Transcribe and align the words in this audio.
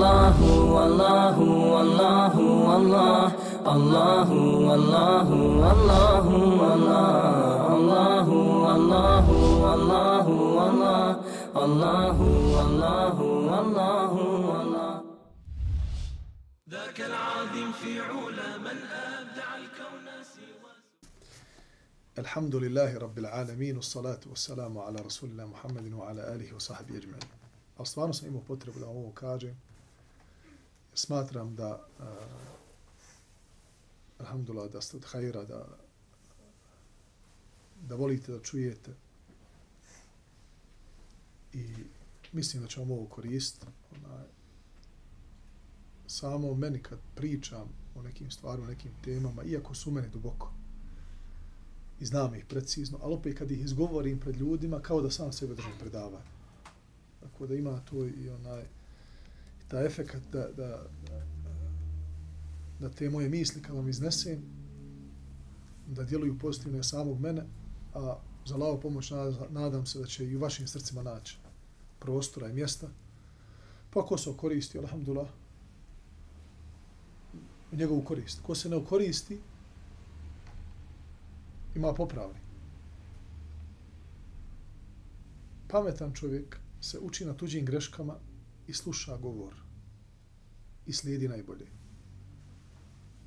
الله 0.00 0.40
والله 0.76 1.38
والله 1.38 2.34
والله 2.40 3.26
الله 3.74 4.30
والله 4.68 5.28
والله 5.60 6.28
والله 6.60 7.06
الله 7.76 8.06
والله 9.64 10.26
والله 10.56 11.08
الله 11.64 12.18
والله 12.56 13.16
والله. 13.20 14.12
والله 14.48 15.02
ذاك 16.70 17.00
العادم 17.00 17.72
في 17.72 18.00
علا 18.00 18.50
من 18.58 18.78
أبدع 19.12 19.48
الكون 19.62 20.06
سوى. 20.34 20.72
الحمد 22.18 22.54
لله 22.56 22.98
رب 22.98 23.18
العالمين 23.18 23.76
والصلاة 23.76 24.20
والسلام 24.26 24.78
على 24.78 24.98
رسول 25.00 25.30
الله 25.30 25.46
محمد 25.46 25.92
وعلى 25.92 26.34
آله 26.34 26.54
وصحبه 26.56 26.96
أجمعين. 26.96 27.28
أصلا 27.80 28.06
نسمي 28.06 28.30
مبطر 28.30 28.70
بلا 28.70 28.86
هو 28.86 29.12
كاجي 29.12 29.54
Smatram 30.94 31.54
da, 31.56 31.86
uh, 31.98 32.04
alhamdulillah, 34.18 34.70
da 34.70 34.80
ste 34.80 34.96
od 34.96 35.04
hajra, 35.04 35.44
da, 35.44 35.66
da 37.88 37.94
volite 37.94 38.32
da 38.32 38.42
čujete. 38.42 38.94
I 41.52 41.74
mislim 42.32 42.62
da 42.62 42.68
ću 42.68 42.80
vam 42.80 42.90
ovo 42.90 43.06
koristiti. 43.06 43.66
Onaj, 43.96 44.26
samo 46.06 46.54
meni 46.54 46.82
kad 46.82 46.98
pričam 47.14 47.68
o 47.94 48.02
nekim 48.02 48.30
stvarima, 48.30 48.66
o 48.66 48.70
nekim 48.70 48.92
temama, 49.04 49.42
iako 49.44 49.74
su 49.74 49.90
meni 49.90 50.08
duboko, 50.08 50.52
i 52.00 52.06
znam 52.06 52.34
ih 52.34 52.44
precizno, 52.44 52.98
ali 53.02 53.14
opet 53.14 53.38
kad 53.38 53.50
ih 53.50 53.60
izgovorim 53.60 54.20
pred 54.20 54.36
ljudima, 54.36 54.80
kao 54.80 55.00
da 55.00 55.10
sam 55.10 55.32
sebe 55.32 55.54
držim 55.54 55.72
predavanje. 55.80 56.30
Tako 57.20 57.46
da 57.46 57.54
ima 57.54 57.80
to 57.80 58.04
i 58.04 58.30
onaj 58.30 58.64
da 59.70 59.84
efekat 59.84 60.22
da, 60.32 60.48
da, 60.56 60.86
da 62.80 62.90
te 62.90 63.10
moje 63.10 63.28
misli 63.28 63.62
kad 63.62 63.76
vam 63.76 63.88
iznesem, 63.88 64.42
da 65.86 66.04
djeluju 66.04 66.38
pozitivno 66.38 66.82
samog 66.82 67.20
mene, 67.20 67.42
a 67.94 68.16
za 68.46 68.56
lao 68.56 68.80
pomoć 68.80 69.12
nadam 69.50 69.86
se 69.86 69.98
da 69.98 70.06
će 70.06 70.24
i 70.24 70.36
u 70.36 70.40
vašim 70.40 70.66
srcima 70.66 71.02
naći 71.02 71.38
prostora 71.98 72.48
i 72.48 72.52
mjesta. 72.52 72.88
Pa 73.90 74.06
ko 74.06 74.18
se 74.18 74.30
koristi, 74.36 74.78
alhamdulillah, 74.78 75.28
u 77.72 77.76
njegovu 77.76 78.02
korist. 78.02 78.40
Ko 78.42 78.54
se 78.54 78.68
ne 78.68 78.76
okoristi, 78.76 79.38
ima 81.74 81.94
popravni. 81.94 82.38
Pametan 85.68 86.14
čovjek 86.14 86.58
se 86.80 86.98
uči 86.98 87.24
na 87.24 87.34
tuđim 87.34 87.64
greškama 87.64 88.16
i 88.70 88.74
sluša 88.74 89.16
govor 89.16 89.54
i 90.86 90.92
slijedi 90.92 91.28
najbolje. 91.28 91.66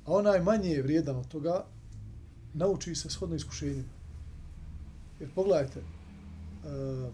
A 0.04 0.12
onaj 0.12 0.40
manje 0.40 0.70
je 0.70 0.82
vrijedan 0.82 1.16
od 1.16 1.28
toga, 1.28 1.66
nauči 2.54 2.94
se 2.94 3.10
shodno 3.10 3.36
iskušenjima. 3.36 3.88
Jer 5.20 5.30
pogledajte, 5.34 5.80
uh, 5.80 7.12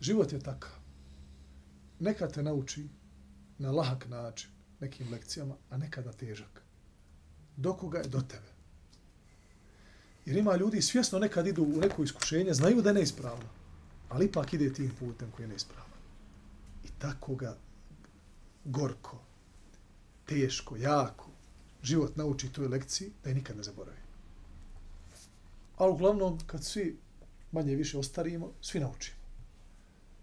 život 0.00 0.32
je 0.32 0.40
takav. 0.40 0.72
Neka 2.00 2.28
te 2.28 2.42
nauči 2.42 2.88
na 3.58 3.70
lahak 3.70 4.08
način 4.08 4.50
nekim 4.80 5.12
lekcijama, 5.12 5.54
a 5.70 5.76
nekada 5.76 6.12
težak. 6.12 6.62
Do 7.56 7.72
koga 7.72 7.98
je 7.98 8.08
do 8.08 8.20
tebe. 8.20 8.52
Jer 10.26 10.36
ima 10.36 10.56
ljudi 10.56 10.82
svjesno 10.82 11.18
nekad 11.18 11.46
idu 11.46 11.62
u 11.62 11.80
neko 11.80 12.02
iskušenje, 12.02 12.54
znaju 12.54 12.82
da 12.82 12.90
je 12.90 12.94
neispravno, 12.94 13.48
ali 14.08 14.26
ipak 14.26 14.52
ide 14.52 14.72
tim 14.72 14.92
putem 14.98 15.30
koji 15.30 15.44
je 15.44 15.48
neispravan. 15.48 15.85
I 16.86 16.88
tako 16.98 17.34
ga 17.34 17.56
gorko, 18.64 19.18
teško, 20.26 20.76
jako, 20.76 21.30
život 21.82 22.16
nauči 22.16 22.52
toj 22.52 22.68
lekciji 22.68 23.12
da 23.24 23.30
je 23.30 23.34
nikad 23.34 23.56
ne 23.56 23.62
zaboravi. 23.62 23.98
Ali 25.76 25.92
uglavnom, 25.92 26.38
kad 26.46 26.64
svi 26.64 26.98
manje 27.52 27.74
više 27.74 27.98
ostarimo, 27.98 28.52
svi 28.60 28.80
naučimo. 28.80 29.16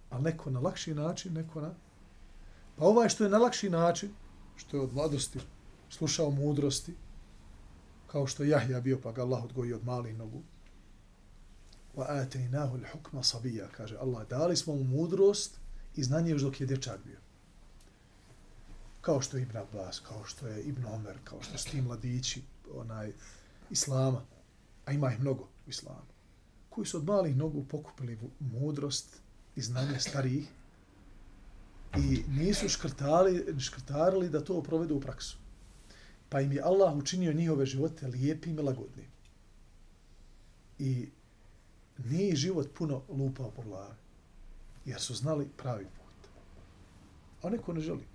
Ali 0.10 0.24
neko 0.24 0.50
na 0.50 0.60
lakši 0.60 0.94
način, 0.94 1.34
neko 1.34 1.62
na... 1.62 1.74
Pa 2.76 2.86
ovaj 2.86 3.10
što 3.10 3.24
je 3.24 3.30
na 3.30 3.38
lakši 3.38 3.70
način, 3.70 4.14
što 4.56 4.78
je 4.78 4.84
od 4.84 4.94
mladosti 4.94 5.40
slušao 5.90 6.30
mudrosti, 6.32 6.94
kao 8.08 8.28
što 8.28 8.44
Jahja 8.44 8.82
bio, 8.82 9.00
pa 9.04 9.12
ga 9.12 9.22
Allah 9.22 9.44
odgoji 9.44 9.74
od 9.74 9.86
malih 9.86 10.18
nogu. 10.18 10.42
Wa 11.96 12.06
ataynahu 12.08 12.78
al-hukma 12.78 13.24
sabiyya, 13.24 13.68
kaže 13.78 13.98
Allah, 13.98 14.28
dali 14.28 14.58
smo 14.58 14.76
mu 14.76 14.84
mudrost 14.84 15.63
i 15.96 16.04
znanje 16.04 16.32
još 16.32 16.42
dok 16.42 16.62
je 16.62 16.68
dječak 16.68 17.00
bio. 17.06 17.18
Kao 19.02 19.22
što 19.22 19.38
je 19.38 19.44
Ibn 19.44 19.58
Abbas, 19.58 20.00
kao 20.00 20.26
što 20.26 20.48
je 20.48 20.64
Ibn 20.64 20.86
Omer, 20.86 21.18
kao 21.24 21.42
što 21.42 21.58
su 21.58 21.70
ti 21.70 21.82
mladići 21.82 22.42
onaj, 22.74 23.14
Islama, 23.70 24.22
a 24.86 24.92
ima 24.92 25.14
ih 25.14 25.20
mnogo 25.20 25.44
u 25.44 25.70
Islamu, 25.70 26.14
koji 26.70 26.88
su 26.88 26.98
od 26.98 27.04
malih 27.04 27.36
nogu 27.36 27.64
pokupili 27.64 28.20
mudrost 28.40 29.22
i 29.56 29.62
znanje 29.62 30.00
starijih 30.00 30.48
i 31.98 32.24
nisu 32.28 32.70
škrtali, 32.70 33.60
škrtarili 33.60 34.30
da 34.30 34.44
to 34.44 34.64
provedu 34.64 34.96
u 34.96 35.02
praksu. 35.02 35.38
Pa 36.30 36.42
im 36.42 36.52
je 36.52 36.62
Allah 36.62 36.96
učinio 36.96 37.34
njihove 37.34 37.66
živote 37.66 38.08
lijepim 38.08 38.60
i 38.60 38.62
lagodnim. 38.62 39.08
I 40.80 41.10
nije 41.98 42.36
život 42.36 42.68
puno 42.78 43.02
lupao 43.10 43.52
po 43.52 43.62
glavi. 43.62 44.03
Jer 44.86 45.02
su 45.02 45.16
znali 45.16 45.50
pravi 45.58 45.86
put. 45.86 46.30
A 47.42 47.50
neko 47.50 47.74
ne 47.74 47.82
želi. 47.82 48.06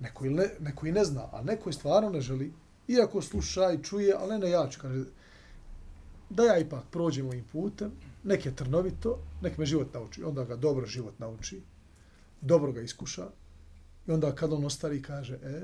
Neko 0.00 0.26
i, 0.26 0.30
ne, 0.30 0.50
neko 0.60 0.86
i 0.86 0.92
ne 0.92 1.04
zna, 1.04 1.28
a 1.32 1.42
neko 1.42 1.70
i 1.70 1.72
stvarno 1.72 2.10
ne 2.10 2.20
želi. 2.20 2.52
Iako 2.88 3.22
sluša 3.22 3.72
i 3.72 3.82
čuje, 3.82 4.14
ali 4.18 4.30
ne, 4.30 4.38
ne 4.38 4.50
ja 4.50 4.68
ću, 4.70 4.80
kaže, 4.80 5.04
da 6.30 6.44
ja 6.44 6.58
ipak 6.58 6.84
prođem 6.90 7.26
ovim 7.26 7.44
putem, 7.52 7.92
nek 8.24 8.46
je 8.46 8.56
trnovito, 8.56 9.18
nek 9.42 9.58
me 9.58 9.66
život 9.66 9.94
nauči. 9.94 10.22
Onda 10.24 10.44
ga 10.44 10.56
dobro 10.56 10.86
život 10.86 11.18
nauči, 11.18 11.62
dobro 12.40 12.72
ga 12.72 12.80
iskuša. 12.80 13.26
I 14.06 14.10
onda 14.12 14.34
kad 14.34 14.52
on 14.52 14.64
ostari 14.64 15.02
kaže, 15.02 15.34
e, 15.34 15.60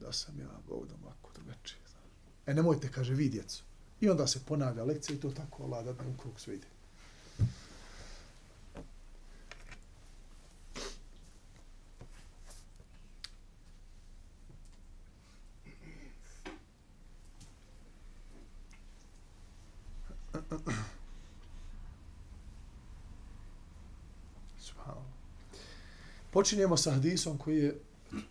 da 0.00 0.12
sam 0.12 0.38
ja, 0.40 0.60
Bog 0.68 0.86
da 0.88 0.94
ovako 1.02 1.30
drugačije. 1.34 1.78
E, 2.46 2.54
nemojte, 2.54 2.88
kaže, 2.92 3.14
vi 3.14 3.28
djecu. 3.28 3.64
I 4.00 4.08
onda 4.08 4.26
se 4.26 4.40
ponavlja 4.46 4.84
lekcija 4.84 5.16
i 5.16 5.20
to 5.20 5.30
tako, 5.30 5.62
Allah, 5.62 5.84
da 5.84 5.90
u 5.90 6.20
krug 6.20 6.40
sve 6.40 6.54
ide. 6.54 6.66
Počinjemo 26.32 26.76
sa 26.76 26.90
hadisom 26.92 27.38
koji 27.38 27.58
je 27.58 27.80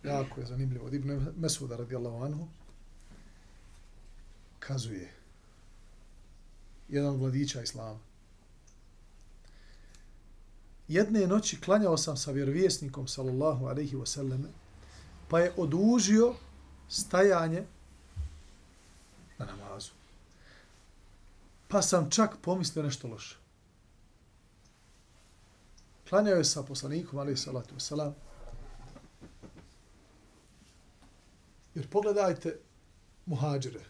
jako 0.04 0.40
je 0.40 0.46
zanimljivo. 0.46 0.86
Od 0.86 0.94
Ibn 0.94 1.26
Mesuda 1.36 1.76
radijallahu 1.76 2.24
anhu 2.24 2.48
kazuje 4.58 5.12
jedan 6.88 7.24
od 7.24 7.34
Islama. 7.34 7.98
Jedne 10.88 11.26
noći 11.26 11.60
klanjao 11.60 11.96
sam 11.96 12.16
sa 12.16 12.30
vjerovjesnikom 12.30 13.08
sallallahu 13.08 13.66
alaihi 13.66 13.96
wasallam 13.96 14.44
pa 15.28 15.40
je 15.40 15.52
odužio 15.56 16.34
stajanje 16.88 17.64
na 19.38 19.46
namazu. 19.46 19.90
Pa 21.68 21.82
sam 21.82 22.10
čak 22.10 22.36
pomislio 22.42 22.82
nešto 22.82 23.08
loše. 23.08 23.41
Klanjao 26.12 26.36
je 26.36 26.44
sa 26.44 26.62
poslanikom 26.62 27.18
ali 27.18 27.36
salatu 27.36 27.74
wasalam. 27.74 28.12
Jer 31.74 31.88
pogledajte 31.88 32.58
muhađire. 33.26 33.80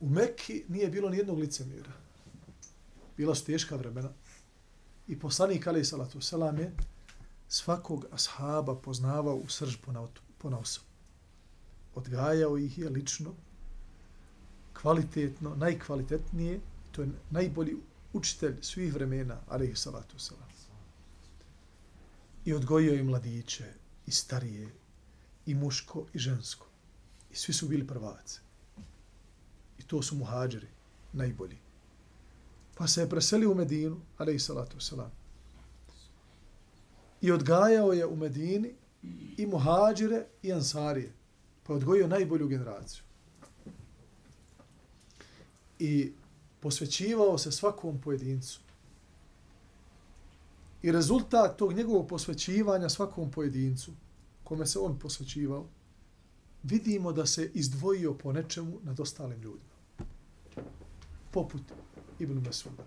U 0.00 0.08
Mekki 0.08 0.64
nije 0.68 0.88
bilo 0.88 1.10
ni 1.10 1.16
jednog 1.16 1.38
licemira. 1.38 1.92
Bila 3.16 3.34
su 3.34 3.44
teška 3.44 3.76
vremena. 3.76 4.10
I 5.08 5.18
poslanik 5.18 5.66
ali 5.66 5.84
salatu 5.84 6.20
selam 6.20 6.58
je 6.58 6.72
svakog 7.48 8.06
ashaba 8.10 8.74
poznavao 8.74 9.36
u 9.36 9.48
srž 9.48 9.76
po 10.38 10.50
nosu. 10.50 10.80
Odgajao 11.94 12.58
ih 12.58 12.78
je 12.78 12.88
lično, 12.88 13.34
kvalitetno, 14.80 15.54
najkvalitetnije, 15.54 16.60
to 16.92 17.02
je 17.02 17.08
najbolji 17.30 17.76
učitelj 18.12 18.56
svih 18.62 18.94
vremena, 18.94 19.40
alaih 19.48 19.78
salatu 19.78 20.18
selam. 20.18 20.48
I 22.44 22.54
odgojio 22.54 22.92
je 22.92 23.02
mladiće, 23.02 23.72
i 24.06 24.10
starije, 24.10 24.68
i 25.46 25.54
muško 25.54 26.06
i 26.14 26.18
žensko. 26.18 26.66
I 27.32 27.36
svi 27.36 27.52
su 27.52 27.68
bili 27.68 27.86
prvaci. 27.86 28.40
I 29.78 29.82
to 29.82 30.02
su 30.02 30.16
muhađeri, 30.16 30.68
najbolji. 31.12 31.58
Pa 32.74 32.88
se 32.88 33.00
je 33.00 33.10
preselio 33.10 33.52
u 33.52 33.54
Medinu, 33.54 34.00
ali 34.18 34.34
i 34.34 34.38
salatu 34.38 34.76
wasalam. 34.76 35.10
i 37.20 37.30
odgajao 37.30 37.92
je 37.92 38.06
u 38.06 38.16
Medini 38.16 38.74
i 39.36 39.46
muhađire 39.46 40.26
i 40.42 40.52
ansarije. 40.52 41.12
Pa 41.62 41.74
odgojio 41.74 42.06
najbolju 42.06 42.48
generaciju. 42.48 43.02
I 45.78 46.12
posvećivao 46.62 47.38
se 47.38 47.52
svakom 47.52 48.00
pojedincu. 48.00 48.60
I 50.82 50.92
rezultat 50.92 51.58
tog 51.58 51.72
njegovog 51.72 52.08
posvećivanja 52.08 52.88
svakom 52.88 53.30
pojedincu, 53.30 53.92
kome 54.44 54.66
se 54.66 54.78
on 54.78 54.98
posvećivao, 54.98 55.66
vidimo 56.62 57.12
da 57.12 57.26
se 57.26 57.50
izdvojio 57.54 58.14
po 58.14 58.32
nečemu 58.32 58.78
nad 58.82 59.00
ostalim 59.00 59.42
ljudima. 59.42 59.72
Poput 61.30 61.62
Ibn 62.18 62.38
Mesuda, 62.46 62.84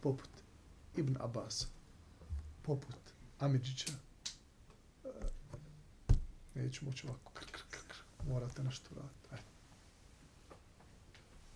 poput 0.00 0.30
Ibn 0.96 1.16
Abbas, 1.20 1.66
poput 2.62 2.96
Amidžića. 3.38 3.92
E, 5.04 5.08
neću 6.54 6.84
moći 6.84 7.06
ovako, 7.06 7.32
kr, 7.34 7.44
kr, 7.44 7.62
kr, 7.70 7.78
kr. 7.88 8.28
morate 8.28 8.62
nešto 8.62 8.94
raditi. 8.94 9.28
Ajde. 9.30 9.49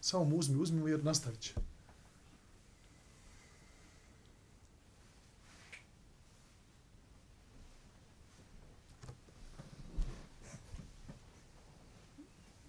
Samo 0.05 0.25
mu 0.25 0.37
uzmi, 0.37 0.57
uzmi 0.57 0.81
mu 0.81 0.89
jer 0.89 1.05
nastavit 1.05 1.41
će. 1.41 1.55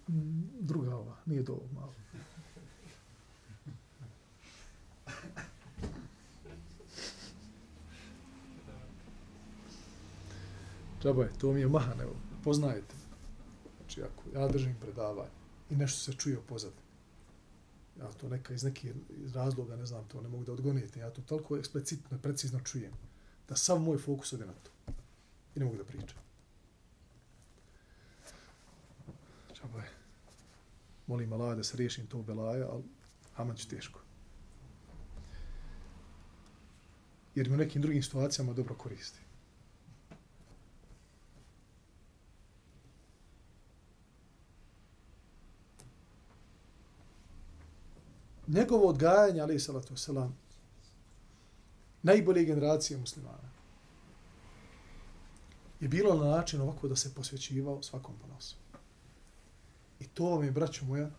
Mm, 0.08 0.44
druga 0.60 0.96
ova, 0.96 1.16
nije 1.26 1.44
do 1.44 1.54
ovog 1.54 1.72
malo. 1.74 1.94
Džaba 11.04 11.24
je, 11.24 11.30
to 11.38 11.52
mi 11.52 11.60
je 11.60 11.68
mahan, 11.68 12.02
evo, 12.02 12.16
poznajete. 12.44 12.96
Znači, 13.78 14.04
ako 14.04 14.40
ja 14.40 14.48
držim 14.48 14.76
predavanje 14.82 15.30
i 15.70 15.76
nešto 15.76 16.00
se 16.00 16.18
čuje 16.18 16.42
pozadnje, 16.42 16.85
ja 18.00 18.12
to 18.12 18.30
neka 18.30 18.54
iz 18.54 18.64
nekih 18.64 18.94
razloga, 19.34 19.76
ne 19.76 19.86
znam 19.86 20.08
to, 20.08 20.22
ne 20.22 20.30
mogu 20.30 20.44
da 20.44 20.54
odgonijete, 20.54 21.00
ja 21.00 21.10
to 21.10 21.22
toliko 21.22 21.58
eksplicitno 21.58 22.18
i 22.18 22.22
precizno 22.22 22.60
čujem, 22.60 22.92
da 23.50 23.56
sav 23.56 23.80
moj 23.80 23.98
fokus 23.98 24.34
ode 24.34 24.46
na 24.46 24.54
to. 24.54 24.94
I 25.56 25.60
ne 25.60 25.66
mogu 25.66 25.78
da 25.78 25.84
pričam. 25.84 26.18
Čabaj. 29.54 29.88
Molim 31.08 31.34
Allah 31.34 31.58
da 31.58 31.64
se 31.64 31.78
riješim 31.78 32.08
tog 32.08 32.26
belaja, 32.26 32.70
ali 32.72 32.84
Haman 33.34 33.56
će 33.56 33.68
teško. 33.68 34.00
Jer 37.36 37.50
mi 37.50 37.56
u 37.56 37.58
nekim 37.58 37.82
drugim 37.82 38.04
situacijama 38.04 38.54
dobro 38.54 38.76
koristi. 38.76 39.25
Njegovo 48.56 48.90
odgajanje, 48.90 49.42
ali 49.42 49.60
salatu 49.60 49.94
wasalam, 49.94 50.32
najbolje 52.04 52.46
generacije 52.46 52.98
muslimana, 52.98 53.50
je 55.80 55.88
bilo 55.88 56.16
na 56.16 56.30
način 56.30 56.62
ovako 56.62 56.88
da 56.88 56.96
se 56.96 57.14
posvećivao 57.14 57.84
svakom 57.84 58.16
ponosu. 58.22 58.56
I 60.00 60.08
to 60.08 60.30
vam 60.30 60.44
je, 60.44 60.52
braćo 60.52 60.86
moja, 60.86 61.10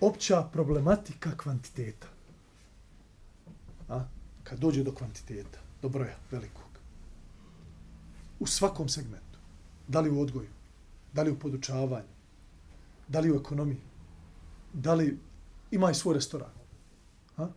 opća 0.00 0.42
problematika 0.52 1.36
kvantiteta. 1.36 2.06
A? 3.88 4.04
Kad 4.44 4.58
dođe 4.58 4.82
do 4.82 4.92
kvantiteta, 4.94 5.58
do 5.82 5.88
broja 5.88 6.16
velikog. 6.30 6.78
U 8.40 8.46
svakom 8.46 8.88
segmentu. 8.88 9.38
Da 9.88 10.00
li 10.00 10.10
u 10.10 10.20
odgoju, 10.20 10.48
da 11.12 11.22
li 11.22 11.30
u 11.30 11.38
podučavanju, 11.38 12.14
da 13.08 13.20
li 13.20 13.32
u 13.32 13.36
ekonomiji, 13.36 13.80
da 14.72 14.94
li 14.94 15.18
imaj 15.74 15.94
svoj 15.94 16.14
restoran. 16.14 16.50
Ha? 17.36 17.48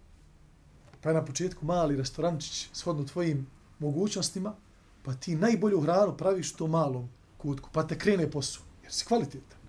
Pa 1.02 1.10
je 1.10 1.16
na 1.16 1.26
početku 1.26 1.66
mali 1.66 1.96
restorančić 1.96 2.70
shodno 2.74 3.04
tvojim 3.04 3.48
mogućnostima, 3.80 4.56
pa 5.04 5.14
ti 5.14 5.36
najbolju 5.36 5.82
hranu 5.82 6.18
praviš 6.18 6.54
u 6.54 6.58
tom 6.58 6.72
malom 6.72 7.10
kutku, 7.38 7.70
pa 7.74 7.88
te 7.88 7.98
krene 7.98 8.32
posao, 8.32 8.64
jer 8.84 8.94
si 8.94 9.06
kvalitetan. 9.06 9.60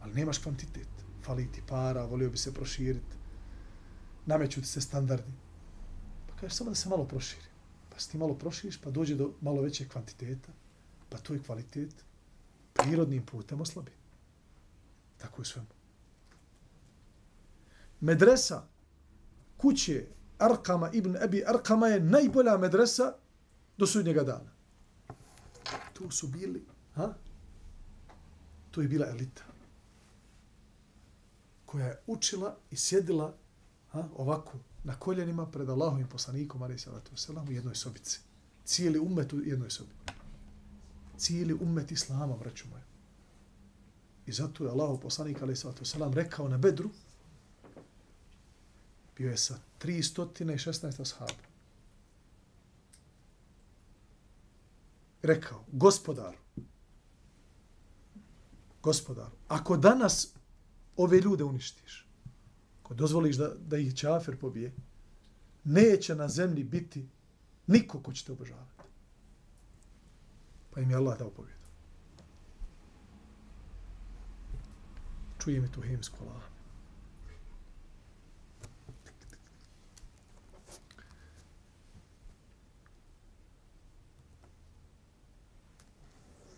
Ali 0.00 0.14
nemaš 0.14 0.38
kvantitet. 0.38 0.88
Fali 1.24 1.52
ti 1.52 1.62
para, 1.68 2.04
volio 2.04 2.30
bi 2.30 2.38
se 2.38 2.54
proširiti. 2.54 3.16
Nameću 4.26 4.60
ti 4.60 4.66
se 4.66 4.80
standardi. 4.80 5.32
Pa 6.26 6.36
kažeš 6.40 6.56
samo 6.56 6.70
da 6.70 6.76
se 6.76 6.88
malo 6.88 7.04
proširi. 7.04 7.46
Pa 7.90 8.00
se 8.00 8.10
ti 8.10 8.18
malo 8.18 8.34
proširiš, 8.34 8.80
pa 8.80 8.90
dođe 8.90 9.14
do 9.14 9.32
malo 9.40 9.62
veće 9.62 9.88
kvantiteta, 9.88 10.52
pa 11.08 11.18
tvoj 11.18 11.42
kvalitet 11.42 12.04
prirodnim 12.72 13.26
putem 13.26 13.60
oslabi. 13.60 13.92
Tako 15.18 15.42
je 15.42 15.46
svemu 15.46 15.75
medresa 18.00 18.62
kuće 19.56 20.06
Arkama 20.38 20.90
ibn 20.92 21.16
Abi 21.22 21.44
Arkama 21.46 21.86
je 21.86 22.00
najbolja 22.00 22.56
medresa 22.56 23.14
do 23.76 23.86
sudnjega 23.86 24.22
dana. 24.22 24.52
To 25.92 26.10
su 26.10 26.28
bili, 26.28 26.66
ha? 26.94 27.14
To 28.70 28.82
je 28.82 28.88
bila 28.88 29.06
elita 29.06 29.42
koja 31.66 31.86
je 31.86 32.02
učila 32.06 32.56
i 32.70 32.76
sjedila 32.76 33.36
ha, 33.88 34.08
ovako 34.16 34.58
na 34.84 34.94
koljenima 34.94 35.46
pred 35.46 35.68
Allahom 35.68 36.00
i 36.00 36.08
poslanikom 36.08 36.62
ali 36.62 36.78
salatu 36.78 37.12
wasalam 37.14 37.48
u 37.48 37.52
jednoj 37.52 37.74
sobici. 37.74 38.20
Cijeli 38.64 38.98
umet 38.98 39.32
u 39.32 39.40
jednoj 39.42 39.70
sobi. 39.70 39.90
Cijeli 41.16 41.54
umet 41.54 41.90
Islama, 41.90 42.36
braću 42.36 42.68
moja. 42.68 42.82
I 44.26 44.32
zato 44.32 44.64
je 44.64 44.70
Allah 44.70 44.98
poslanik 45.02 45.42
ali 45.42 45.56
salatu 45.56 45.84
wasalam 45.84 46.14
rekao 46.14 46.48
na 46.48 46.58
bedru 46.58 46.90
bio 49.16 49.30
je 49.30 49.36
sa 49.36 49.58
316 49.82 51.00
ashaba. 51.00 51.46
Rekao, 55.22 55.64
gospodar, 55.72 56.36
gospodar, 58.82 59.30
ako 59.48 59.76
danas 59.76 60.34
ove 60.96 61.20
ljude 61.20 61.44
uništiš, 61.44 62.06
ako 62.82 62.94
dozvoliš 62.94 63.36
da, 63.36 63.54
da 63.54 63.78
ih 63.78 63.94
čafer 63.94 64.38
pobije, 64.38 64.74
neće 65.64 66.14
na 66.14 66.28
zemlji 66.28 66.64
biti 66.64 67.08
niko 67.66 68.00
ko 68.02 68.12
će 68.12 68.24
te 68.24 68.32
obožavati. 68.32 68.82
Pa 70.70 70.80
im 70.80 70.90
je 70.90 70.96
Allah 70.96 71.18
dao 71.18 71.30
pobjedu. 71.30 71.56
Čuje 75.38 75.60
mi 75.60 75.72
tu 75.72 75.80
hemsku 75.82 76.16
Allaha. 76.24 76.55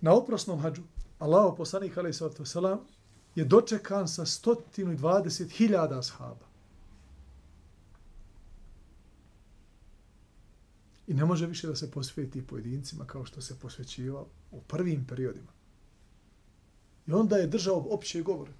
Na 0.00 0.14
oprosnom 0.14 0.60
hađu, 0.60 0.82
Allaho 1.18 1.56
poslanik 1.56 1.96
alaih 1.98 2.16
sallatu 2.16 2.44
wasalam, 2.44 2.78
je 3.34 3.44
dočekan 3.44 4.08
sa 4.08 4.24
120.000 4.24 5.98
ashaba. 5.98 6.46
I 11.06 11.14
ne 11.14 11.24
može 11.24 11.46
više 11.46 11.66
da 11.66 11.76
se 11.76 11.90
posveti 11.90 12.46
pojedincima 12.46 13.04
kao 13.04 13.24
što 13.24 13.40
se 13.40 13.58
posvećivao 13.58 14.26
u 14.50 14.60
prvim 14.60 15.06
periodima. 15.06 15.52
I 17.06 17.12
onda 17.12 17.36
je 17.36 17.46
držao 17.46 17.86
opće 17.90 18.22
govore. 18.22 18.52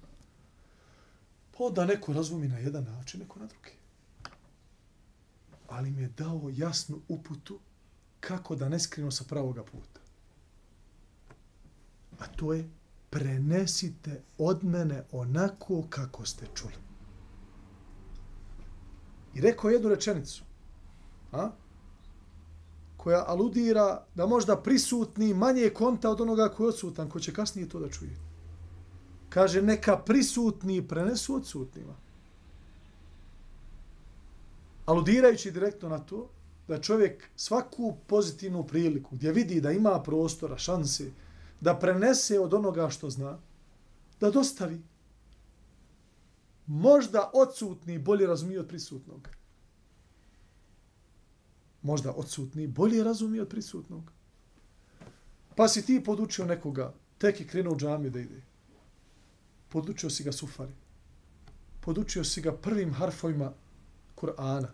Pa 1.57 1.69
da 1.69 1.85
neko 1.85 2.13
razumi 2.13 2.47
na 2.47 2.57
jedan 2.57 2.83
način, 2.83 3.19
neko 3.19 3.39
na 3.39 3.45
drugi. 3.45 3.71
Ali 5.67 5.91
mi 5.91 6.01
je 6.01 6.09
dao 6.17 6.51
jasnu 6.53 7.01
uputu 7.07 7.59
kako 8.19 8.55
da 8.55 8.69
ne 8.69 8.79
skrinu 8.79 9.11
sa 9.11 9.23
pravoga 9.23 9.63
puta 9.63 10.08
a 12.19 12.27
to 12.27 12.53
je 12.53 12.69
prenesite 13.09 14.21
od 14.37 14.63
mene 14.63 15.03
onako 15.11 15.83
kako 15.89 16.25
ste 16.25 16.45
čuli. 16.55 16.73
I 19.33 19.41
rekao 19.41 19.69
jednu 19.69 19.89
rečenicu, 19.89 20.43
a? 21.31 21.49
koja 22.97 23.23
aludira 23.27 24.05
da 24.15 24.25
možda 24.25 24.57
prisutni 24.61 25.33
manje 25.33 25.69
konta 25.69 26.09
od 26.09 26.21
onoga 26.21 26.49
koji 26.49 26.65
je 26.65 26.69
odsutan, 26.69 27.09
ko 27.09 27.19
će 27.19 27.33
kasnije 27.33 27.69
to 27.69 27.79
da 27.79 27.89
čuje. 27.89 28.15
Kaže, 29.29 29.61
neka 29.61 29.97
prisutni 29.97 30.87
prenesu 30.87 31.35
odsutnima. 31.35 31.95
Aludirajući 34.85 35.51
direktno 35.51 35.89
na 35.89 35.99
to, 35.99 36.29
da 36.67 36.81
čovjek 36.81 37.29
svaku 37.35 37.95
pozitivnu 38.07 38.63
priliku 38.63 39.15
gdje 39.15 39.31
vidi 39.31 39.61
da 39.61 39.71
ima 39.71 39.99
prostora, 40.03 40.57
šanse, 40.57 41.11
da 41.61 41.79
prenese 41.79 42.39
od 42.39 42.53
onoga 42.53 42.89
što 42.89 43.09
zna, 43.09 43.39
da 44.19 44.31
dostavi. 44.31 44.81
Možda 46.65 47.31
odsutni 47.33 47.99
bolje 47.99 48.27
razumije 48.27 48.59
od 48.59 48.67
prisutnog. 48.67 49.29
možda 51.81 52.13
odsutni, 52.13 52.67
bolje 52.67 53.03
razumije 53.03 53.41
od 53.41 53.49
prisutnog. 53.49 54.11
Pa 55.55 55.67
si 55.67 55.85
ti 55.85 56.03
podučio 56.03 56.45
nekoga, 56.45 56.93
tek 57.17 57.39
je 57.39 57.47
krenuo 57.47 57.73
u 57.73 57.77
džamiju 57.77 58.11
da 58.11 58.19
ide. 58.19 58.41
Podučio 59.69 60.09
si 60.09 60.23
ga 60.23 60.31
sufari. 60.31 60.73
Podučio 61.81 62.23
si 62.23 62.41
ga 62.41 62.53
prvim 62.53 62.93
harfovima 62.93 63.53
Kur'ana. 64.15 64.67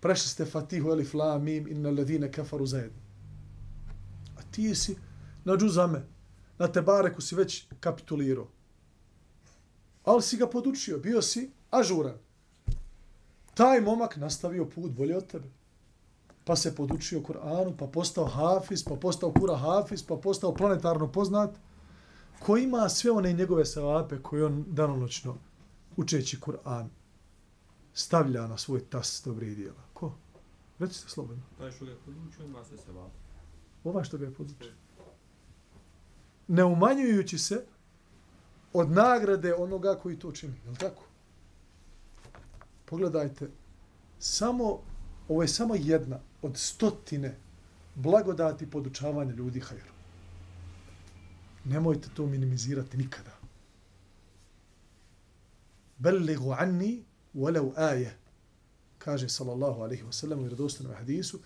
Prešli 0.00 0.28
ste 0.28 0.44
Fatihu, 0.44 0.90
Elif, 0.90 1.14
La, 1.14 1.38
Mim, 1.38 1.68
Inna, 1.68 1.90
Ledine, 1.90 2.32
Kafaru 2.32 2.66
zajedno. 2.66 2.98
A 4.36 4.42
ti 4.50 4.74
si 4.74 4.96
na 5.44 5.56
džuzame, 5.56 6.06
na 6.58 6.68
Tebareku 6.68 7.20
si 7.20 7.34
već 7.34 7.66
kapitulirao. 7.80 8.48
Ali 10.04 10.22
si 10.22 10.36
ga 10.36 10.46
podučio, 10.46 10.98
bio 10.98 11.22
si 11.22 11.50
ažuran. 11.70 12.18
Taj 13.54 13.80
momak 13.80 14.16
nastavio 14.16 14.64
put 14.64 14.90
bolje 14.90 15.16
od 15.16 15.26
tebe. 15.26 15.48
Pa 16.44 16.56
se 16.56 16.74
podučio 16.74 17.20
Kur'anu, 17.20 17.76
pa 17.78 17.86
postao 17.86 18.26
hafiz, 18.26 18.84
pa 18.84 18.96
postao 18.96 19.32
kura 19.32 19.56
hafiz, 19.56 20.02
pa 20.02 20.16
postao 20.16 20.54
planetarno 20.54 21.12
poznat, 21.12 21.50
ko 22.38 22.56
ima 22.56 22.88
sve 22.88 23.10
one 23.10 23.32
njegove 23.32 23.64
savape 23.64 24.18
koje 24.22 24.44
on 24.44 24.64
danonoćno 24.68 25.36
učeći 25.96 26.40
Kur'an 26.40 26.88
stavlja 27.94 28.46
na 28.46 28.58
svoj 28.58 28.84
tas 28.90 29.22
dobri 29.24 29.54
dijela. 29.54 29.82
Ko? 29.94 30.12
Recite 30.78 31.08
slobodno. 31.08 31.42
Taj 31.58 31.70
što 31.70 31.84
ga 31.84 31.90
je 31.90 31.96
podučio 31.96 32.44
ima 32.44 32.64
se 32.64 32.76
se 32.76 32.92
vape. 32.92 33.18
Ova 33.84 34.04
što 34.04 34.18
ga 34.18 34.24
je 34.24 34.34
podučio. 34.34 34.72
Ne 36.52 36.64
umanjujući 36.64 37.38
se 37.38 37.64
od 38.72 38.90
nagrade 38.90 39.54
onoga 39.54 39.94
koji 39.94 40.18
to 40.18 40.32
čini. 40.32 40.54
Je 40.64 40.70
li 40.70 40.76
tako? 40.76 41.04
Pogledajte, 42.84 43.48
samo, 44.18 44.80
ovo 45.28 45.42
je 45.42 45.48
samo 45.48 45.74
jedna 45.74 46.20
od 46.42 46.56
stotine 46.56 47.36
blagodati 47.94 48.70
podučavanja 48.70 49.32
ljudi 49.32 49.60
hajru. 49.60 49.92
Nemojte 51.64 52.08
to 52.14 52.26
minimizirati 52.26 52.96
nikada. 52.96 53.36
Belligu 55.98 56.54
anni 56.58 57.04
walau 57.34 57.72
aje, 57.76 58.16
kaže 58.98 59.28
sallallahu 59.28 59.80
alaihi 59.80 60.02
wa 60.02 60.12
sallam 60.12 60.38
u 60.38 60.42
vjerodostanom 60.42 60.94
hadisu, 60.94 61.40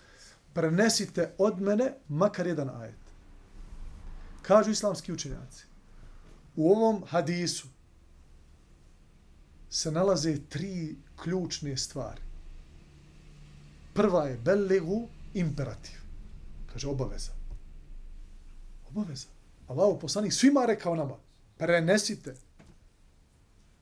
prenesite 0.53 1.33
od 1.37 1.61
mene 1.61 1.93
makar 2.07 2.47
jedan 2.47 2.69
ajet. 2.69 3.06
Kažu 4.47 4.71
islamski 4.71 5.13
učenjaci. 5.13 5.65
U 6.55 6.71
ovom 6.71 7.03
hadisu 7.07 7.67
se 9.69 9.91
nalaze 9.91 10.37
tri 10.49 10.95
ključne 11.23 11.77
stvari. 11.77 12.21
Prva 13.93 14.23
je 14.25 14.37
belligu 14.37 15.07
imperativ. 15.33 15.99
Kaže 16.73 16.87
obaveza. 16.87 17.31
Obaveza. 18.89 19.27
Allah 19.67 19.97
poslanik 20.01 20.33
svima 20.33 20.65
rekao 20.65 20.95
nama, 20.95 21.17
prenesite. 21.57 22.35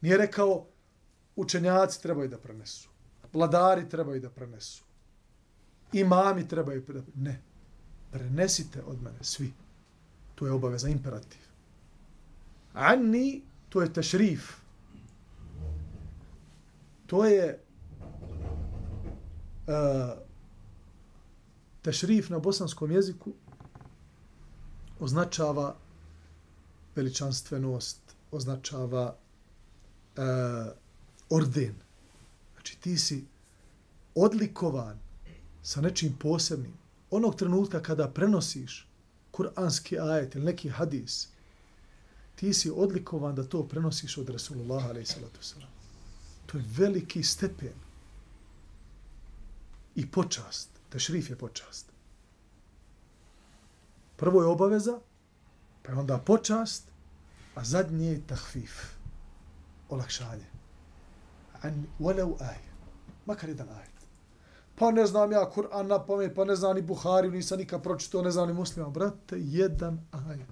Nije 0.01 0.17
rekao, 0.17 0.65
učenjaci 1.35 2.01
trebaju 2.01 2.29
da 2.29 2.37
prenesu. 2.37 2.89
Vladari 3.33 3.89
trebaju 3.89 4.21
da 4.21 4.29
prenesu. 4.29 4.83
Imami 5.93 6.47
trebaju 6.47 6.79
da 6.79 6.85
prenesu. 6.85 7.11
Ne. 7.15 7.41
Prenesite 8.11 8.83
od 8.83 9.01
mene 9.01 9.19
svi. 9.21 9.53
To 10.35 10.45
je 10.45 10.51
obaveza, 10.51 10.87
imperativ. 10.87 11.41
Anni, 12.73 13.41
to 13.69 13.81
je 13.81 13.93
tešrif. 13.93 14.51
To 17.05 17.25
je 17.25 17.59
uh, 19.67 19.73
tešrif 21.81 22.29
na 22.29 22.39
bosanskom 22.39 22.91
jeziku 22.91 23.33
označava 24.99 25.75
veličanstvenost, 26.95 28.15
označava 28.31 29.15
uh, 29.15 30.23
orden. 31.29 31.75
Znači 32.53 32.79
ti 32.79 32.97
si 32.97 33.25
odlikovan 34.15 34.99
sa 35.63 35.81
nečim 35.81 36.15
posebnim. 36.19 36.73
Onog 37.11 37.35
trenutka 37.35 37.81
kada 37.81 38.07
prenosiš 38.09 38.87
kuranski 39.35 39.99
ajet 39.99 40.35
ili 40.35 40.45
neki 40.45 40.69
hadis, 40.69 41.27
ti 42.35 42.53
si 42.53 42.71
odlikovan 42.71 43.35
da 43.35 43.43
to 43.43 43.67
prenosiš 43.67 44.17
od 44.17 44.29
Rasulullah 44.29 44.85
a.s. 44.85 45.15
To 46.45 46.57
je 46.57 46.63
veliki 46.77 47.23
stepen 47.23 47.75
i 49.95 50.07
počast. 50.11 50.69
Tešrif 50.89 51.29
je 51.29 51.35
počast. 51.35 51.91
Prvo 54.17 54.41
je 54.41 54.47
obaveza, 54.47 54.99
pa 55.83 55.91
je 55.91 55.97
onda 55.97 56.17
počast, 56.17 56.83
a 57.55 57.63
zadnje 57.63 58.07
je 58.07 58.27
tahfif, 58.27 58.71
olakšanje 59.89 60.55
an 61.65 61.87
walau 61.99 62.37
aje. 62.41 62.69
Makar 63.25 63.49
jedan 63.49 63.69
ajet. 63.69 63.94
Pa 64.75 64.91
ne 64.91 65.05
znam 65.05 65.31
ja 65.31 65.51
Kur'an 65.51 65.87
na 65.87 66.05
pamet, 66.05 66.35
pa 66.35 66.45
ne 66.45 66.55
znam 66.55 66.75
ni 66.75 66.81
Buhari, 66.81 67.31
nisam 67.31 67.57
nikad 67.57 67.83
pročitao, 67.83 68.21
ne 68.21 68.31
znam 68.31 68.47
ni 68.47 68.53
muslima. 68.53 68.89
Brate, 68.89 69.35
jedan 69.39 69.99
ajet. 70.11 70.47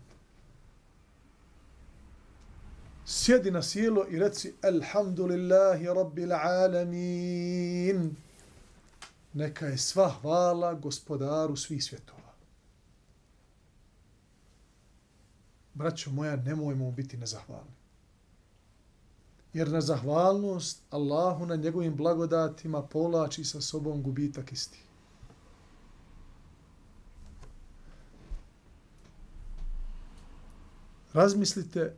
Sjedi 3.06 3.52
na 3.52 3.62
sjelo 3.62 4.06
i 4.10 4.20
reci 4.20 4.54
Alhamdulillahi 4.62 5.86
Rabbil 5.86 6.34
Alamin. 6.34 8.16
Neka 9.34 9.66
je 9.66 9.78
sva 9.78 10.10
hvala 10.22 10.74
gospodaru 10.74 11.56
svih 11.56 11.84
svjetova. 11.84 12.34
Braćo 15.74 16.12
moja, 16.12 16.36
nemojmo 16.36 16.92
biti 16.92 17.18
nezahvalni 17.18 17.83
jer 19.54 19.72
na 19.72 19.82
zahvalnost 19.82 20.82
Allahu 20.90 21.46
na 21.46 21.56
njegovim 21.56 21.96
blagodatima 21.96 22.82
polači 22.82 23.44
sa 23.44 23.62
sobom 23.62 24.04
gubitak 24.04 24.52
isti. 24.52 24.80
Razmislite, 31.14 31.96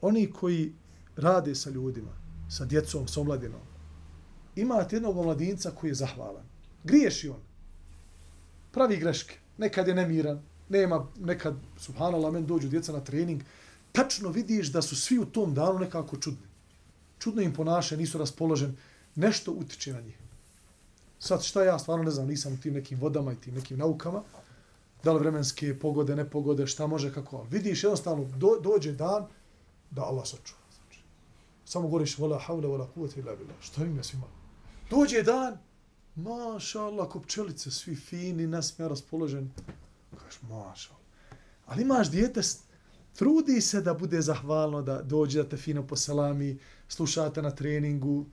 oni 0.00 0.32
koji 0.32 0.72
rade 1.16 1.54
sa 1.54 1.70
ljudima, 1.70 2.10
sa 2.50 2.64
djecom, 2.64 3.08
sa 3.08 3.20
omladinom, 3.20 3.60
imate 4.56 4.96
jednog 4.96 5.16
omladinca 5.18 5.70
koji 5.70 5.90
je 5.90 5.94
zahvalan. 5.94 6.44
Griješi 6.84 7.28
on. 7.28 7.40
Pravi 8.72 8.96
greške. 8.96 9.38
Nekad 9.58 9.88
je 9.88 9.94
nemiran. 9.94 10.42
Nema, 10.68 11.06
nekad, 11.18 11.54
subhanallah, 11.78 12.32
men 12.32 12.46
dođu 12.46 12.68
djeca 12.68 12.92
na 12.92 13.00
trening. 13.00 13.42
Tačno 13.92 14.28
vidiš 14.28 14.72
da 14.72 14.82
su 14.82 14.96
svi 14.96 15.18
u 15.18 15.24
tom 15.24 15.54
danu 15.54 15.78
nekako 15.78 16.16
čudni 16.16 16.53
čudno 17.18 17.42
im 17.42 17.54
ponaše, 17.54 17.96
nisu 17.96 18.18
raspoložen, 18.18 18.76
nešto 19.14 19.52
utiče 19.52 19.92
na 19.92 20.00
njih. 20.00 20.18
Sad 21.18 21.42
šta 21.42 21.64
ja 21.64 21.78
stvarno 21.78 22.04
ne 22.04 22.10
znam, 22.10 22.26
nisam 22.28 22.52
u 22.52 22.56
tim 22.56 22.74
nekim 22.74 23.00
vodama 23.00 23.32
i 23.32 23.36
tim 23.36 23.54
nekim 23.54 23.78
naukama, 23.78 24.22
da 25.04 25.12
li 25.12 25.18
vremenske 25.18 25.78
pogode, 25.78 26.16
nepogode, 26.16 26.66
šta 26.66 26.86
može, 26.86 27.12
kako. 27.14 27.36
Ali 27.36 27.48
vidiš 27.50 27.84
jednostavno, 27.84 28.24
do, 28.24 28.58
dođe 28.62 28.92
dan 28.92 29.26
da 29.90 30.02
Allah 30.02 30.26
sačuva. 30.26 30.60
Znači, 30.76 31.00
samo 31.64 31.88
govoriš, 31.88 32.18
vola 32.18 32.38
havle, 32.38 32.68
vola 32.68 32.88
kuvete 32.94 33.20
ila 33.20 33.36
bila. 33.36 33.52
Šta 33.60 33.84
im 33.84 33.96
je 33.96 34.04
svima? 34.04 34.26
Dođe 34.90 35.22
dan, 35.22 35.58
maša 36.16 36.82
Allah, 36.82 37.08
ko 37.08 37.20
pčelice, 37.20 37.70
svi 37.70 37.96
fini, 37.96 38.46
nasmija 38.46 38.88
raspoložen. 38.88 39.50
Kažeš, 40.10 40.42
maša 40.42 40.90
Allah. 40.90 41.04
Ali 41.66 41.82
imaš 41.82 42.10
dijete, 42.10 42.40
trudi 43.14 43.60
se 43.60 43.80
da 43.80 43.94
bude 43.94 44.22
zahvalno, 44.22 44.82
da 44.82 45.02
dođe 45.02 45.42
da 45.42 45.48
te 45.48 45.56
fino 45.56 45.86
poselami, 45.86 46.58
slušate 46.88 47.42
na 47.42 47.50
treningu, 47.50 48.26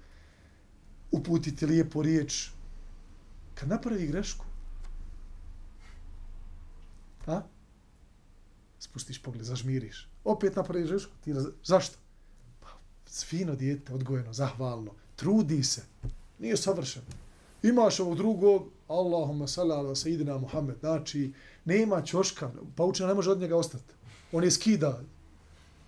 uputite 1.11 1.65
lijepu 1.65 2.01
riječ. 2.01 2.49
Kad 3.55 3.69
napravi 3.69 4.07
grešku, 4.07 4.45
a? 7.27 7.41
Spustiš 8.79 9.21
pogled, 9.21 9.45
zažmiriš. 9.45 10.09
Opet 10.23 10.55
napravi 10.55 10.87
grešku, 10.87 11.11
ti 11.23 11.33
raz... 11.33 11.45
zašto? 11.63 11.97
Pa, 12.59 12.67
fino 13.25 13.55
dijete, 13.55 13.93
odgojeno, 13.93 14.33
zahvalno, 14.33 14.91
trudi 15.15 15.63
se, 15.63 15.83
nije 16.39 16.57
savršen. 16.57 17.03
Imaš 17.63 17.99
ovog 17.99 18.17
drugog, 18.17 18.67
Allahumma 18.87 19.47
salli 19.47 19.73
ala 19.73 19.95
sayyidina 19.95 20.39
Muhammed, 20.39 20.79
znači, 20.79 21.33
nema 21.65 22.01
čoška, 22.01 22.51
pa 22.75 22.83
učena 22.83 23.07
ne 23.07 23.13
može 23.13 23.31
od 23.31 23.39
njega 23.39 23.57
ostati. 23.57 23.93
On 24.31 24.43
je 24.43 24.51
skida, 24.51 25.01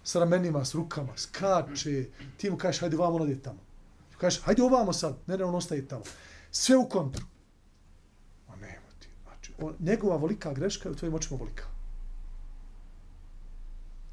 s 0.03 0.15
ramenima, 0.15 0.65
s 0.65 0.75
rukama, 0.75 1.17
skače, 1.17 2.05
ti 2.37 2.51
mu 2.51 2.57
kažeš, 2.57 2.81
hajde 2.81 2.97
vamo 2.97 3.19
nadje 3.19 3.41
tamo. 3.41 3.59
Ti 4.11 4.17
kažeš, 4.17 4.41
hajde 4.41 4.63
ovamo 4.63 4.93
sad, 4.93 5.17
ne, 5.27 5.37
ne, 5.37 5.45
on 5.45 5.55
ostaje 5.55 5.87
tamo. 5.87 6.03
Sve 6.51 6.77
u 6.77 6.89
kontru. 6.89 7.25
A 8.47 8.55
nema 8.55 8.89
ti. 8.99 9.07
Znači, 9.23 9.53
on, 9.61 9.75
njegova 9.79 10.15
volika 10.15 10.53
greška 10.53 10.89
je 10.89 10.93
u 10.93 10.95
tvojim 10.95 11.15
očima 11.15 11.39
volika. 11.39 11.63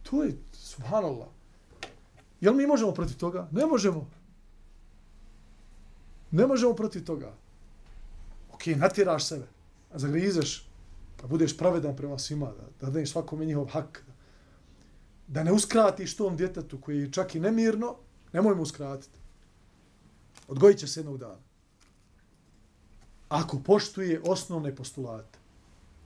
To 0.02 0.22
je, 0.24 0.36
subhanallah. 0.52 1.28
Jel 2.40 2.54
mi 2.54 2.66
možemo 2.66 2.92
protiv 2.92 3.16
toga? 3.16 3.48
Ne 3.50 3.66
možemo. 3.66 4.10
Ne 6.30 6.46
možemo 6.46 6.74
protiv 6.74 7.04
toga. 7.04 7.34
Ok, 8.52 8.66
natjeraš 8.66 9.26
sebe, 9.26 9.46
a 9.92 9.98
zagrizeš, 9.98 10.68
da 11.20 11.26
budeš 11.26 11.56
pravedan 11.58 11.96
prema 11.96 12.18
svima, 12.18 12.46
da, 12.46 12.86
da 12.86 12.90
daniš 12.90 13.10
svakome 13.10 13.44
njihov 13.44 13.64
hak, 13.64 14.04
da, 15.30 15.42
ne 15.42 15.52
uskratiš 15.52 16.16
tom 16.16 16.36
djetetu 16.36 16.80
koji 16.80 16.98
je 16.98 17.12
čak 17.12 17.34
i 17.34 17.40
nemirno, 17.40 17.96
nemoj 18.32 18.54
mu 18.54 18.62
uskratiti. 18.62 19.18
Odgojit 20.48 20.78
će 20.78 20.86
se 20.86 21.00
jednog 21.00 21.18
dana. 21.18 21.38
Ako 23.28 23.58
poštuje 23.58 24.20
osnovne 24.24 24.76
postulate, 24.76 25.38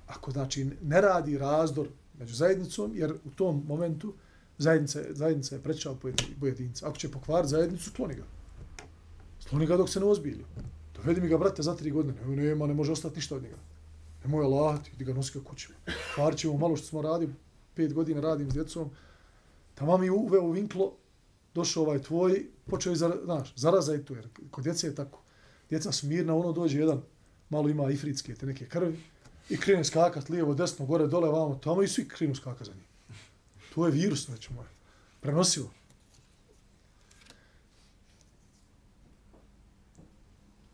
ako 0.06 0.30
znači 0.30 0.70
ne 0.82 1.00
radi 1.00 1.38
razdor 1.38 1.88
među 2.18 2.34
zajednicom, 2.34 2.92
jer 2.94 3.14
u 3.24 3.30
tom 3.30 3.64
momentu 3.66 4.14
zajednica, 4.58 5.00
zajednica 5.10 5.54
je 5.54 5.62
prećao 5.62 5.96
pojedinca. 6.40 6.88
Ako 6.88 6.96
će 6.96 7.10
pokvar 7.10 7.46
zajednicu, 7.46 7.90
kloni 7.96 8.14
ga. 8.14 8.24
Skloni 9.40 9.66
ga 9.66 9.76
dok 9.76 9.90
se 9.90 10.00
ne 10.00 10.06
ozbilju. 10.06 10.44
Dovedi 10.96 11.20
mi 11.20 11.28
ga, 11.28 11.38
brate, 11.38 11.62
za 11.62 11.76
tri 11.76 11.90
godine. 11.90 12.14
Ne, 12.26 12.36
nema, 12.36 12.66
ne 12.66 12.74
može 12.74 12.92
ostati 12.92 13.16
ništa 13.16 13.36
od 13.36 13.42
njega. 13.42 13.56
Nemoj 14.24 14.44
Allah, 14.44 14.78
ti 14.98 15.04
ga 15.04 15.12
nosi 15.12 15.32
ka 15.32 15.44
kući. 15.44 15.68
Kvarit 16.14 16.38
ćemo 16.38 16.56
malo 16.56 16.76
što 16.76 16.86
smo 16.86 17.02
radili, 17.02 17.34
pet 17.74 17.94
godina 17.94 18.20
radim 18.20 18.50
s 18.50 18.54
djecom. 18.54 18.90
Tamo 19.74 19.98
mi 19.98 20.10
uveo 20.10 20.42
u 20.42 20.50
vinklo, 20.50 20.96
došao 21.54 21.82
ovaj 21.82 22.02
tvoj, 22.02 22.46
počeo 22.66 22.90
je, 22.90 22.96
znaš, 22.96 23.52
zaraza 23.56 23.94
i 23.94 24.04
tu, 24.04 24.14
jer 24.14 24.28
kod 24.50 24.64
djece 24.64 24.86
je 24.86 24.94
tako. 24.94 25.20
Djeca 25.70 25.92
su 25.92 26.06
mirna, 26.06 26.34
ono 26.34 26.52
dođe 26.52 26.78
jedan, 26.78 27.02
malo 27.50 27.68
ima 27.68 27.90
ifritske 27.90 28.34
te 28.34 28.46
neke 28.46 28.66
krvi, 28.66 28.98
i 29.50 29.56
krene 29.56 29.84
skakat 29.84 30.28
lijevo, 30.28 30.54
desno, 30.54 30.86
gore, 30.86 31.06
dole, 31.06 31.28
vamo, 31.28 31.54
tamo 31.54 31.82
i 31.82 31.88
svi 31.88 32.08
krenu 32.08 32.34
skakat 32.34 32.66
za 32.66 32.72
njim. 32.72 32.84
To 33.74 33.86
je 33.86 33.92
virus, 33.92 34.26
znači 34.26 34.52
moje. 34.52 34.68
Prenosivo. 35.20 35.70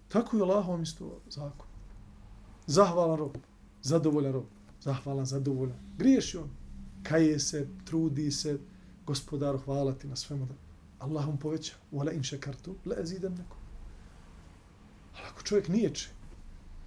Tako 0.09 0.37
je 0.37 0.43
Allahom 0.43 0.83
isto 0.83 1.21
zakon. 1.31 1.67
Zahvalan 2.67 3.19
rob, 3.19 3.37
zadovoljan 3.83 4.33
rob, 4.33 4.45
zahvalan, 4.81 5.27
zadovoljan. 5.27 5.79
Griješi 5.99 6.37
on, 6.37 6.51
kaje 7.03 7.39
se, 7.39 7.69
trudi 7.85 8.31
se, 8.31 8.59
gospodaru, 9.07 9.59
hvala 9.59 9.93
ti 9.93 10.07
na 10.07 10.17
svemu 10.17 10.47
da 10.47 10.55
Allahom 10.99 11.39
poveća. 11.39 11.75
Vala 11.93 12.13
in 12.13 12.23
šekartu, 12.23 12.75
le 12.85 12.97
ezidem 13.03 13.33
neko. 13.33 13.57
Ali 15.17 15.27
ako 15.27 15.43
čovjek 15.43 15.69
niječe, 15.69 16.09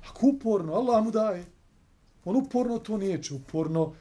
ako 0.10 0.28
uporno, 0.28 0.74
Allah 0.74 1.04
mu 1.04 1.12
daje, 1.12 1.46
on 2.26 2.36
uporno 2.36 2.80
to 2.80 2.98
niječe, 2.98 3.34
uporno 3.34 3.94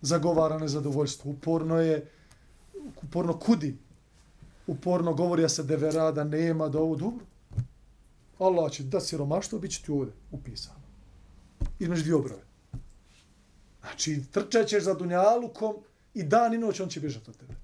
zagovara 0.00 0.58
nezadovoljstvo, 0.58 1.30
uporno 1.30 1.76
je, 1.76 2.10
uporno 3.02 3.38
kudi, 3.38 3.76
uporno 4.66 5.14
govori 5.14 5.48
se 5.48 5.62
devera, 5.62 6.12
da 6.12 6.24
nema, 6.24 6.68
da 6.68 6.78
ovo 6.78 6.96
dobro. 6.96 7.26
Allah 8.38 8.72
će 8.72 8.82
da 8.82 9.00
siromaštvo, 9.00 9.58
bit 9.58 9.70
će 9.70 9.82
ti 9.82 9.90
ovdje 9.90 10.14
upisano. 10.30 10.80
Između 11.78 12.02
dvije 12.02 12.16
obrave. 12.16 12.42
Znači, 13.80 14.22
trčat 14.32 14.66
ćeš 14.66 14.84
za 14.84 14.94
dunjalukom 14.94 15.74
i 16.16 16.22
dan 16.22 16.54
i 16.54 16.58
noć 16.58 16.80
on 16.80 16.88
će 16.88 17.00
bježati 17.00 17.30
od 17.30 17.36
tebe. 17.36 17.54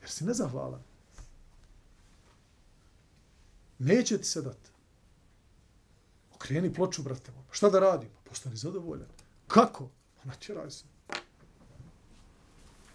Jer 0.00 0.10
si 0.10 0.24
nezahvalan. 0.24 0.82
Neće 3.78 4.18
ti 4.18 4.24
se 4.24 4.42
dati. 4.42 4.70
Okreni 6.34 6.74
ploču, 6.74 7.02
brate. 7.02 7.32
Pa 7.32 7.54
šta 7.54 7.70
da 7.70 7.80
radim? 7.80 8.08
Pa 8.14 8.28
postani 8.28 8.56
zadovoljan. 8.56 9.08
Kako? 9.46 9.88
Pa 10.16 10.28
natjeraj 10.28 10.70
se. 10.70 10.84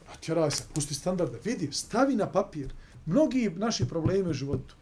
Natjeraj 0.08 0.52
se, 0.52 0.64
pusti 0.74 0.94
standarde. 0.94 1.40
Vidi, 1.44 1.72
stavi 1.72 2.16
na 2.16 2.32
papir. 2.32 2.74
Mnogi 3.06 3.50
naši 3.56 3.88
problemi 3.88 4.30
u 4.30 4.34
životu 4.34 4.76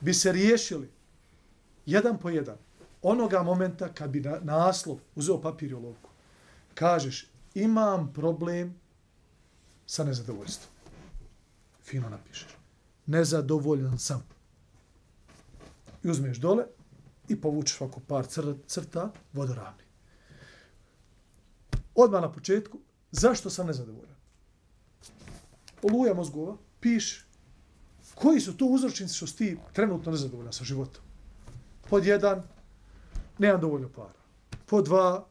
bi 0.00 0.14
se 0.14 0.32
riješili 0.32 0.90
jedan 1.86 2.18
po 2.18 2.30
jedan. 2.30 2.56
Onoga 3.02 3.42
momenta 3.42 3.88
kad 3.88 4.10
bi 4.10 4.20
na, 4.20 4.38
naslov 4.42 4.98
uzeo 5.14 5.40
papir 5.40 5.70
i 5.70 5.74
olovku. 5.74 6.10
Kažeš, 6.74 7.26
imam 7.54 8.12
problem 8.12 8.81
sa 9.92 10.04
nezadovoljstvom. 10.04 10.72
Fino 11.84 12.08
napišeš. 12.08 12.56
Nezadovoljan 13.06 13.98
sam. 13.98 14.22
I 16.02 16.10
uzmeš 16.10 16.38
dole 16.38 16.64
i 17.28 17.36
povučeš 17.40 17.80
ovako 17.80 18.00
par 18.00 18.26
cr 18.26 18.54
crta 18.66 19.10
vodoravni. 19.32 19.84
Odmah 21.94 22.22
na 22.22 22.32
početku, 22.32 22.78
zašto 23.10 23.50
sam 23.50 23.66
nezadovoljan? 23.66 24.16
Oluja 25.82 26.14
mozgova, 26.14 26.56
piš 26.80 27.26
koji 28.14 28.40
su 28.40 28.56
to 28.56 28.64
uzročnici 28.64 29.14
što 29.14 29.26
si 29.26 29.36
ti 29.36 29.58
trenutno 29.72 30.12
nezadovoljan 30.12 30.52
sa 30.52 30.64
životom. 30.64 31.02
Pod 31.90 32.06
jedan, 32.06 32.42
nemam 33.38 33.60
dovoljno 33.60 33.88
para. 33.88 34.22
Pod 34.66 34.84
dva, 34.84 35.26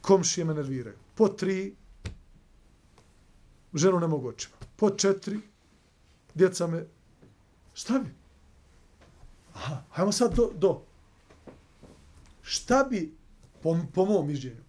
komšije 0.00 0.44
me 0.44 0.54
nerviraju. 0.54 0.96
Pod 1.14 1.38
tri, 1.38 1.76
ženu 3.74 4.00
ne 4.00 4.06
mogu 4.06 4.28
očima. 4.28 4.56
Po 4.76 4.90
četiri, 4.90 5.40
djeca 6.34 6.66
me, 6.66 6.86
šta 7.74 7.98
bi? 7.98 8.10
Aha, 9.54 9.82
hajmo 9.90 10.12
sad 10.12 10.34
do, 10.34 10.50
do. 10.54 10.82
Šta 12.42 12.86
bi, 12.90 13.14
po, 13.62 13.76
po 13.94 14.04
mom 14.04 14.26
mišljenju, 14.26 14.62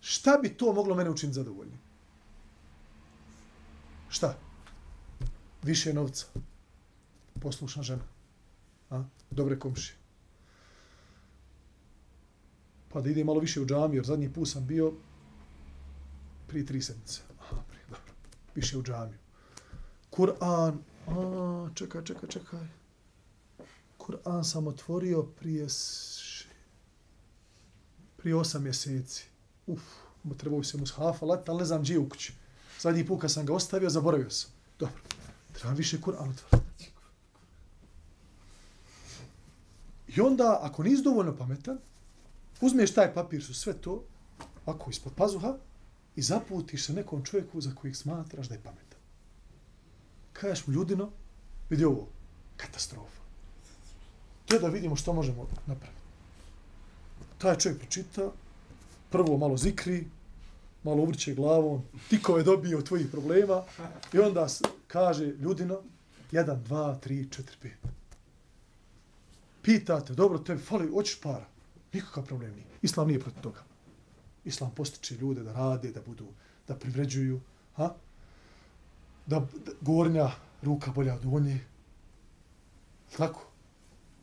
šta 0.00 0.38
bi 0.42 0.56
to 0.56 0.72
moglo 0.72 0.94
mene 0.94 1.10
učiniti 1.10 1.34
zadovoljnim? 1.34 1.78
Šta? 4.08 4.38
Više 5.62 5.94
novca. 5.94 6.26
Poslušna 7.40 7.82
žena. 7.82 8.02
A? 8.90 9.04
Dobre 9.30 9.58
komšije. 9.58 9.96
Pa 12.92 13.00
da 13.00 13.10
ide 13.10 13.24
malo 13.24 13.40
više 13.40 13.60
u 13.60 13.66
džamiju, 13.66 13.98
jer 13.98 14.04
zadnji 14.04 14.32
put 14.32 14.48
sam 14.48 14.66
bio 14.66 14.92
prije 16.46 16.66
tri 16.66 16.82
sedmice. 16.82 17.20
Više 18.54 18.78
u 18.78 18.82
džamiju. 18.82 19.18
Kur'an. 20.10 20.78
A, 21.06 21.68
čekaj, 21.74 22.04
čekaj, 22.04 22.28
čekaj. 22.28 22.66
Kur'an 23.98 24.44
sam 24.44 24.66
otvorio 24.66 25.22
prije 25.22 25.68
prije 28.16 28.36
osam 28.36 28.62
mjeseci. 28.62 29.24
Uf, 29.66 29.82
trebao 30.36 30.58
bi 30.58 30.64
se 30.64 30.78
mu 30.78 30.86
shafa 30.86 31.26
lati, 31.26 31.50
ali 31.50 31.58
ne 31.58 31.64
znam 31.64 31.82
gdje 31.82 31.98
u 31.98 32.08
kući. 32.08 32.32
Zadnji 32.80 33.06
put 33.06 33.20
kad 33.20 33.32
sam 33.32 33.46
ga 33.46 33.54
ostavio, 33.54 33.90
zaboravio 33.90 34.30
sam. 34.30 34.50
Dobro, 34.78 34.94
treba 35.52 35.74
više 35.74 35.98
Kur'an 36.00 36.30
otvoriti. 36.30 36.90
I 40.16 40.20
onda, 40.20 40.58
ako 40.62 40.82
nisi 40.82 41.02
dovoljno 41.02 41.36
pametan, 41.36 41.78
uzmeš 42.60 42.94
taj 42.94 43.14
papir, 43.14 43.44
su 43.44 43.54
sve 43.54 43.72
to, 43.72 44.04
ako 44.66 44.90
ispod 44.90 45.12
pazuha, 45.16 45.56
i 46.16 46.22
zaputiš 46.22 46.86
se 46.86 46.92
nekom 46.92 47.24
čovjeku 47.24 47.60
za 47.60 47.74
kojeg 47.74 47.96
smatraš 47.96 48.48
da 48.48 48.54
je 48.54 48.62
pametan. 48.62 48.98
Kažeš 50.32 50.66
mu, 50.66 50.74
ljudino, 50.74 51.10
vidi 51.70 51.84
ovo, 51.84 52.08
katastrofa. 52.56 53.22
To 54.46 54.58
da 54.58 54.68
vidimo 54.68 54.96
što 54.96 55.12
možemo 55.12 55.48
napraviti. 55.66 56.00
Taj 57.38 57.58
čovjek 57.58 57.80
pročita, 57.80 58.30
prvo 59.10 59.38
malo 59.38 59.56
zikri, 59.56 60.06
malo 60.84 61.02
uvrće 61.02 61.34
glavom, 61.34 61.82
tikove 62.10 62.42
dobije 62.42 62.76
od 62.76 62.86
tvojih 62.86 63.06
problema 63.10 63.62
i 64.12 64.18
onda 64.18 64.46
kaže 64.86 65.26
ljudino, 65.26 65.80
jedan, 66.32 66.62
dva, 66.62 66.94
tri, 66.94 67.28
četiri, 67.30 67.56
pet. 67.62 67.78
Pitate, 69.62 70.14
dobro, 70.14 70.38
tebi 70.38 70.62
fali, 70.62 70.90
hoćeš 70.90 71.20
para? 71.20 71.46
Nikakav 71.92 72.26
problem 72.26 72.54
nije. 72.54 72.66
Islam 72.82 73.06
nije 73.08 73.20
protiv 73.20 73.42
toga. 73.42 73.62
Islam 74.44 74.70
postiče 74.70 75.14
ljude 75.14 75.42
da 75.42 75.52
rade, 75.52 75.92
da 75.92 76.00
budu, 76.00 76.26
da 76.68 76.76
privređuju, 76.76 77.40
ha? 77.76 77.94
Da, 79.26 79.40
da 79.40 79.72
gornja 79.80 80.30
ruka 80.62 80.90
bolja 80.90 81.14
od 81.14 81.22
donje. 81.22 81.60
Tako? 83.16 83.46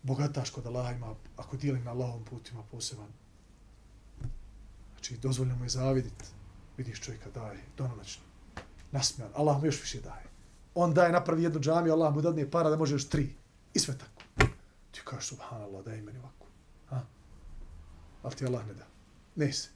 Bogataš 0.04 0.50
kod 0.50 0.66
Allaha 0.66 0.92
ima, 0.92 1.16
ako 1.38 1.58
dijeli 1.58 1.80
na 1.80 1.92
Allahom 1.92 2.26
putima 2.26 2.64
poseban. 2.72 3.08
Znači, 4.92 5.18
dozvoljno 5.18 5.56
mu 5.56 5.66
je 5.66 5.70
zavidit. 5.70 6.32
Vidiš 6.78 7.02
čovjeka 7.02 7.30
daje, 7.30 7.60
dononoćno. 7.78 8.24
Nasmijan, 8.92 9.32
Allah 9.36 9.60
mu 9.60 9.66
još 9.66 9.82
više 9.82 10.02
daje. 10.02 10.26
On 10.76 10.94
daje, 10.94 11.12
napravi 11.12 11.44
jednu 11.44 11.60
džamiju, 11.60 11.94
Allah 11.94 12.14
mu 12.14 12.22
dadne 12.22 12.52
para 12.52 12.70
da 12.70 12.78
može 12.78 12.96
još 12.96 13.10
tri. 13.10 13.36
I 13.74 13.80
sve 13.80 13.98
tako. 13.98 14.52
Ti 14.92 15.02
kažeš, 15.04 15.28
subhanallah, 15.28 15.86
daj 15.86 16.02
meni 16.02 16.20
ovako. 16.20 16.46
Ha? 16.90 17.02
Ali 18.24 18.36
ti 18.36 18.46
Allah 18.46 18.68
ne 18.68 18.74
da. 18.74 18.86
Ne 19.36 19.54
se. 19.54 19.70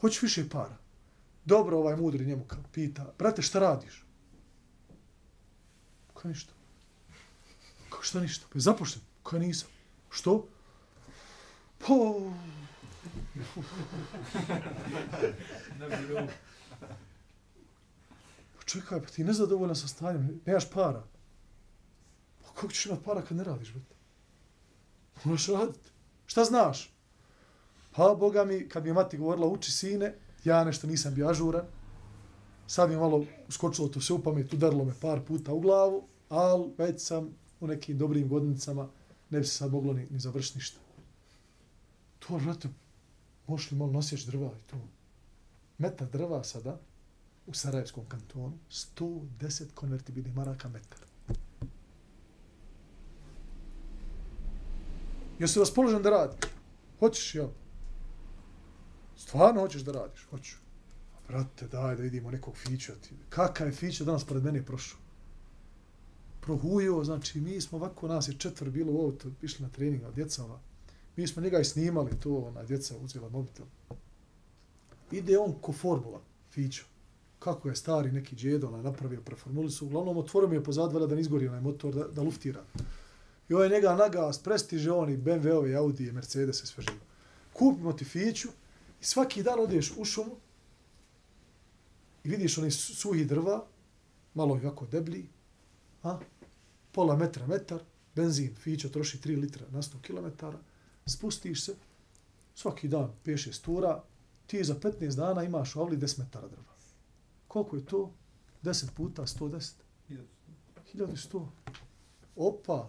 Hoćeš 0.00 0.22
više 0.22 0.48
para. 0.48 0.76
Dobro 1.44 1.78
ovaj 1.78 1.96
mudri 1.96 2.26
njemu 2.26 2.44
kao 2.44 2.62
pita, 2.72 3.12
brate, 3.18 3.42
šta 3.42 3.58
radiš? 3.58 4.04
Kao 6.14 6.28
ništa. 6.28 6.52
Kao 7.90 8.02
šta 8.02 8.20
ništa? 8.20 8.46
Pa 8.52 8.58
je 8.58 8.60
zapošten. 8.60 9.02
Kao 9.22 9.38
nisam. 9.38 9.68
Što? 10.10 10.48
Po... 11.78 12.20
pa 18.56 18.62
čekaj, 18.64 19.02
pa 19.02 19.06
ti 19.06 19.24
nezadovoljan 19.24 19.76
sa 19.76 19.88
stanjem, 19.88 20.40
nemaš 20.46 20.70
para. 20.70 21.02
Pa 22.42 22.48
kako 22.54 22.68
ćeš 22.68 22.86
imat 22.86 23.04
para 23.04 23.22
kad 23.22 23.36
ne 23.36 23.44
radiš, 23.44 23.72
brate? 23.72 23.94
Moraš 25.24 25.46
raditi. 25.46 25.90
Šta 26.26 26.44
znaš? 26.44 26.97
Pa, 27.98 28.14
Boga 28.14 28.44
mi, 28.44 28.68
kad 28.68 28.82
mi 28.82 28.88
je 28.88 28.94
mati 28.94 29.18
govorila, 29.18 29.46
uči 29.46 29.72
sine, 29.72 30.14
ja 30.44 30.64
nešto 30.64 30.86
nisam 30.86 31.14
bio 31.14 31.28
ažuran. 31.28 31.64
Sad 32.66 32.88
mi 32.88 32.94
je 32.94 32.98
malo 32.98 33.24
uskočilo 33.48 33.88
to 33.88 34.00
sve 34.00 34.14
u 34.14 34.22
pamet, 34.22 34.52
udarilo 34.52 34.84
me 34.84 34.92
par 35.00 35.20
puta 35.24 35.52
u 35.52 35.60
glavu, 35.60 36.08
ali 36.28 36.70
već 36.78 37.02
sam 37.02 37.30
u 37.60 37.66
nekim 37.66 37.98
dobrim 37.98 38.28
godnicama, 38.28 38.88
ne 39.30 39.38
bi 39.38 39.44
se 39.44 39.56
sad 39.56 39.72
moglo 39.72 39.92
ni, 39.92 40.06
ni 40.10 40.18
završiti 40.18 40.58
ništa. 40.58 40.80
To, 42.18 42.36
vrate, 42.36 42.68
možeš 43.46 43.70
li 43.70 43.78
malo 43.78 43.92
nosjeć 43.92 44.24
drva 44.24 44.46
i 44.46 44.70
to? 44.70 44.76
Metar 45.78 46.08
drva 46.08 46.44
sada, 46.44 46.80
u 47.46 47.54
Sarajevskom 47.54 48.04
kantonu, 48.08 48.58
110 48.70 49.64
konvertibilnih 49.74 50.36
maraka 50.36 50.68
metar. 50.68 51.00
Jesi 55.38 55.58
raspoložen 55.58 56.02
da 56.02 56.10
radi? 56.10 56.36
Hoćeš, 57.00 57.34
jel? 57.34 57.48
Stvarno 59.18 59.60
hoćeš 59.60 59.82
da 59.82 59.92
radiš? 59.92 60.26
Hoću. 60.30 60.56
A 61.16 61.18
brate, 61.28 61.66
daj 61.66 61.96
da 61.96 62.02
vidimo 62.02 62.30
nekog 62.30 62.56
fića. 62.56 62.92
Ti. 62.94 63.14
Kaka 63.28 63.64
je 63.64 63.72
fića 63.72 64.04
danas 64.04 64.24
pored 64.24 64.44
mene 64.44 64.66
prošao? 64.66 64.98
Prohujo, 66.40 67.04
znači 67.04 67.40
mi 67.40 67.60
smo 67.60 67.78
ovako, 67.78 68.08
nas 68.08 68.28
je 68.28 68.34
četvr 68.38 68.70
bilo 68.70 68.92
u 68.92 69.04
auto, 69.04 69.28
išli 69.42 69.62
na 69.62 69.68
trening 69.68 70.04
od 70.04 70.14
djeca 70.14 70.44
ova. 70.44 70.60
Mi 71.16 71.26
smo 71.26 71.42
njega 71.42 71.60
i 71.60 71.64
snimali 71.64 72.10
to, 72.20 72.36
ona 72.36 72.64
djeca 72.64 72.96
uzela 72.96 73.28
mobitel. 73.28 73.66
Ide 75.10 75.38
on 75.38 75.54
ko 75.60 75.72
formula, 75.72 76.20
fića. 76.50 76.84
Kako 77.38 77.68
je 77.68 77.76
stari 77.76 78.12
neki 78.12 78.36
džedo 78.36 78.68
ona 78.68 78.82
napravio, 78.82 79.20
preformuli 79.20 79.70
su. 79.70 79.86
Uglavnom 79.86 80.16
otvorio 80.16 80.48
mi 80.48 80.56
je 80.56 80.64
pozadvala 80.64 81.06
da 81.06 81.14
ne 81.14 81.20
izgori 81.20 81.48
onaj 81.48 81.60
motor, 81.60 81.94
da, 81.94 82.08
da 82.08 82.22
luftira. 82.22 82.64
I 83.48 83.54
ovaj 83.54 83.68
njega 83.68 83.94
nagas, 83.94 84.38
prestiže 84.38 84.92
oni 84.92 85.16
BMW-ove, 85.16 85.74
Audi, 85.74 86.12
Mercedes, 86.12 86.56
sve 86.56 86.82
živo. 86.82 87.04
Kupimo 87.52 87.92
ti 87.92 88.04
fiću 88.04 88.48
i 89.00 89.04
svaki 89.04 89.42
dan 89.42 89.60
odeš 89.60 89.92
u 89.96 90.04
šumu 90.04 90.36
i 92.24 92.28
vidiš 92.28 92.58
oni 92.58 92.70
suhi 92.70 93.24
drva, 93.24 93.66
malo 94.34 94.56
je 94.56 94.62
jako 94.62 94.86
deblji, 94.86 95.28
a? 96.02 96.18
pola 96.92 97.16
metra, 97.16 97.46
metar, 97.46 97.80
benzin, 98.14 98.54
fićo 98.54 98.88
troši 98.88 99.18
3 99.18 99.40
litra 99.40 99.66
na 99.70 99.82
100 99.82 100.00
km, 100.02 100.46
spustiš 101.06 101.64
se, 101.64 101.76
svaki 102.54 102.88
dan 102.88 103.12
peše 103.24 103.52
stura, 103.52 104.02
ti 104.46 104.64
za 104.64 104.74
15 104.74 105.16
dana 105.16 105.44
imaš 105.44 105.76
u 105.76 105.80
avli 105.80 105.96
10 105.96 106.18
metara 106.18 106.48
drva. 106.48 106.74
Koliko 107.48 107.76
je 107.76 107.86
to? 107.86 108.12
10 108.62 108.90
puta 108.96 109.22
110? 109.22 109.72
1100. 110.94 111.46
Opa, 112.36 112.88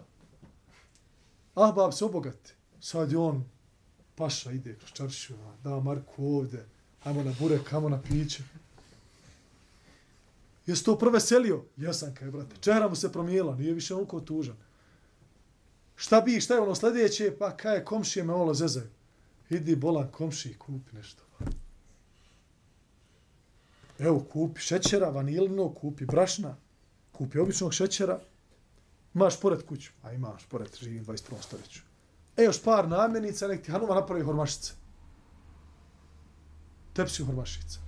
Ah, 1.61 1.71
bab 1.71 1.93
se 1.93 2.05
obogati. 2.05 2.53
Sad 2.79 3.11
je 3.11 3.17
on, 3.17 3.43
paša 4.19 4.51
ide 4.51 4.75
kroz 4.75 4.91
čaršiju, 4.93 5.37
ono, 5.41 5.53
da 5.63 5.79
Marku 5.79 6.25
ovde, 6.25 6.65
ajmo 7.03 7.23
na 7.23 7.33
burek, 7.39 7.73
ajmo 7.73 7.89
na 7.89 8.01
piće. 8.01 8.43
Jesi 10.65 10.85
to 10.85 10.97
proveselio? 10.97 11.63
Jesam, 11.77 12.13
kaj, 12.15 12.31
brate. 12.31 12.55
Čera 12.61 12.89
mu 12.89 12.95
se 12.95 13.11
promijela, 13.11 13.55
nije 13.55 13.73
više 13.73 13.95
onko 13.95 14.19
tužan. 14.19 14.55
Šta 15.95 16.21
bi, 16.21 16.41
šta 16.41 16.53
je 16.53 16.61
ono 16.61 16.75
sljedeće? 16.75 17.31
Pa 17.39 17.57
kaj, 17.57 17.85
komšije 17.85 18.23
me 18.23 18.33
ovo 18.33 18.53
zezaju. 18.53 18.87
Idi 19.49 19.75
bolan 19.75 20.11
komši, 20.11 20.53
kupi 20.59 20.95
nešto. 20.95 21.23
Evo, 23.99 24.19
kupi 24.31 24.61
šećera, 24.61 25.09
vanilino, 25.09 25.73
kupi 25.73 26.05
brašna, 26.05 26.55
kupi 27.11 27.39
običnog 27.39 27.73
šećera, 27.73 28.19
Imaš 29.15 29.39
pored 29.39 29.65
kuću. 29.65 29.91
A 30.03 30.13
imaš 30.13 30.45
pored, 30.45 30.69
živim 30.81 31.05
21. 31.05 31.41
stoljeću. 31.41 31.88
E, 32.39 32.43
još 32.43 32.63
par 32.63 32.87
namjenica, 32.87 33.47
nek 33.47 33.61
ti 33.61 33.71
Hanuma 33.71 33.95
napravi 33.95 34.23
hormašice. 34.23 34.73
Tepsi 36.93 37.23
hormašica. 37.23 37.79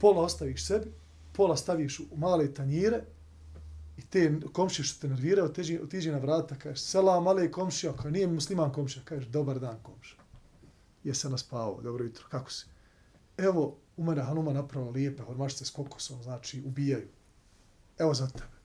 Pola 0.00 0.22
ostaviš 0.22 0.66
sebi, 0.66 0.92
pola 1.32 1.56
staviš 1.56 2.00
u 2.00 2.16
male 2.16 2.54
tanjire 2.54 3.02
i 3.96 4.02
te 4.02 4.40
komšije 4.52 4.84
što 4.84 5.00
te 5.00 5.08
nerviraju, 5.08 5.46
otiđi, 5.46 5.80
otiđi 5.82 6.10
na 6.10 6.18
vrata, 6.18 6.54
kažeš, 6.54 6.80
selam, 6.80 7.24
male 7.24 7.50
komšija, 7.50 7.92
kao 7.92 8.10
nije 8.10 8.26
musliman 8.26 8.72
komšija, 8.72 9.04
kažeš, 9.04 9.26
dobar 9.26 9.58
dan 9.58 9.78
komšija. 9.82 10.20
Jesam 11.04 11.30
naspavao, 11.30 11.82
dobro 11.82 12.04
jutro, 12.04 12.24
kako 12.30 12.50
si? 12.50 12.66
Evo, 13.36 13.76
u 13.96 14.04
mene 14.04 14.22
Hanuma 14.22 14.52
napravila 14.52 14.90
lijepe 14.90 15.22
hormašice 15.22 15.64
s 15.64 15.70
kokosom, 15.70 16.22
znači, 16.22 16.62
ubijaju. 16.66 17.08
Evo 17.98 18.14
za 18.14 18.28
tebe 18.28 18.60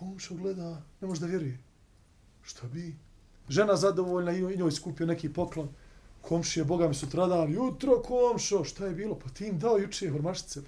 komšo 0.00 0.34
gleda, 0.34 0.82
ne 1.00 1.08
može 1.08 1.20
da 1.20 1.26
vjeruje. 1.26 1.58
Šta 2.42 2.66
bi? 2.66 2.96
Žena 3.48 3.76
zadovoljna 3.76 4.32
i 4.32 4.56
njoj 4.56 4.70
skupio 4.70 5.06
neki 5.06 5.32
poklon. 5.32 5.68
Komšije, 6.20 6.64
Boga 6.64 6.88
mi 6.88 6.94
sutradan, 6.94 7.52
jutro 7.52 8.02
komšo, 8.02 8.64
šta 8.64 8.86
je 8.86 8.94
bilo? 8.94 9.18
Pa 9.18 9.28
ti 9.28 9.46
im 9.46 9.58
dao 9.58 9.78
juče 9.78 10.10
hormašice. 10.10 10.60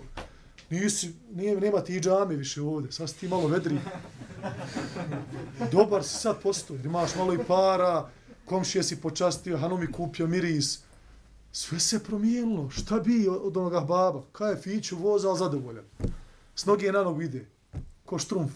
Nisi, 0.71 1.13
nije, 1.35 1.61
nema 1.61 1.81
ti 1.81 1.97
i 1.97 2.01
džame 2.01 2.37
više 2.37 2.63
ovdje, 2.63 2.93
sad 2.93 3.11
si 3.11 3.19
ti 3.19 3.29
malo 3.29 3.47
vedri. 3.49 3.79
Dobar 5.73 6.05
si 6.05 6.17
sad 6.17 6.43
postoj, 6.43 6.79
imaš 6.85 7.15
malo 7.15 7.35
i 7.35 7.39
para, 7.49 8.09
komšije 8.45 8.83
si 8.83 9.01
počastio, 9.01 9.59
Hanumi 9.59 9.93
kupio 9.93 10.27
miris. 10.27 10.79
Sve 11.53 11.81
se 11.81 12.05
promijenilo, 12.05 12.71
šta 12.71 13.01
bi 13.01 13.29
od 13.29 13.57
onoga 13.57 13.81
baba? 13.81 14.23
Kaj 14.33 14.51
je 14.51 14.57
Fiću 14.57 14.97
voza, 14.97 15.29
ali 15.29 15.39
zadovoljan. 15.39 15.85
S 16.55 16.67
noge 16.67 16.93
na 16.93 17.03
nogu 17.03 17.23
ide, 17.23 17.47
ko 18.05 18.19
štrumf. 18.19 18.53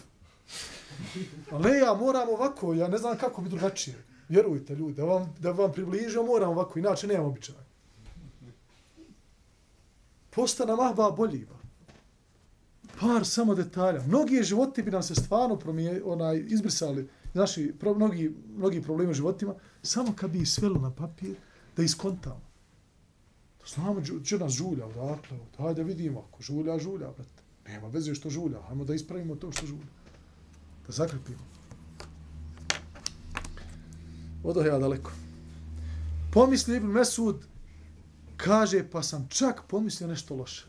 Ali 1.51 1.77
ja 1.77 1.93
moram 1.93 2.29
ovako, 2.29 2.73
ja 2.73 2.87
ne 2.87 2.97
znam 2.97 3.17
kako 3.17 3.41
bi 3.41 3.49
drugačije. 3.49 4.03
Vjerujte 4.29 4.75
ljudi, 4.75 4.93
da 4.93 5.03
vam, 5.03 5.35
da 5.39 5.51
vam 5.51 5.71
približio, 5.71 6.23
moram 6.23 6.49
ovako, 6.49 6.79
inače 6.79 7.07
nemam 7.07 7.25
običaj. 7.25 7.55
Postana 10.29 10.75
mahba 10.75 11.11
bolji. 11.11 11.45
Ba. 11.45 11.57
Par 12.99 13.25
samo 13.25 13.55
detalja. 13.55 14.03
Mnogi 14.07 14.43
životi 14.43 14.83
bi 14.83 14.91
nam 14.91 15.03
se 15.03 15.15
stvarno 15.15 15.55
promije, 15.55 16.01
onaj, 16.05 16.43
izbrisali, 16.47 17.09
naši, 17.33 17.73
pro, 17.79 17.93
mnogi, 17.93 18.35
mnogi 18.55 18.81
problemi 18.81 19.11
u 19.11 19.13
životima, 19.13 19.55
samo 19.81 20.13
kad 20.15 20.31
bi 20.31 20.45
svelo 20.45 20.79
na 20.79 20.91
papir, 20.91 21.35
da 21.77 21.83
iskontamo. 21.83 22.41
Da 23.59 23.65
znamo, 23.67 24.01
će 24.23 24.37
nas 24.37 24.53
žulja, 24.53 24.85
odakle, 24.85 25.37
hajde 25.57 25.83
vidimo, 25.83 26.25
ako 26.29 26.43
žulja, 26.43 26.79
žulja, 26.79 27.07
brate. 27.07 27.43
Nema 27.67 27.87
veze 27.87 28.15
što 28.15 28.29
žulja, 28.29 28.61
hajmo 28.61 28.85
da 28.85 28.93
ispravimo 28.93 29.35
to 29.35 29.51
što 29.51 29.65
žulja 29.65 29.96
da 30.87 30.93
zakrpimo. 30.93 31.39
Odoh 34.43 34.65
ja 34.65 34.79
daleko. 34.79 35.11
Pomisli 36.31 36.77
Ibn 36.77 36.87
Mesud, 36.87 37.45
kaže, 38.37 38.89
pa 38.91 39.03
sam 39.03 39.27
čak 39.29 39.61
pomislio 39.67 40.07
nešto 40.07 40.35
loše. 40.35 40.65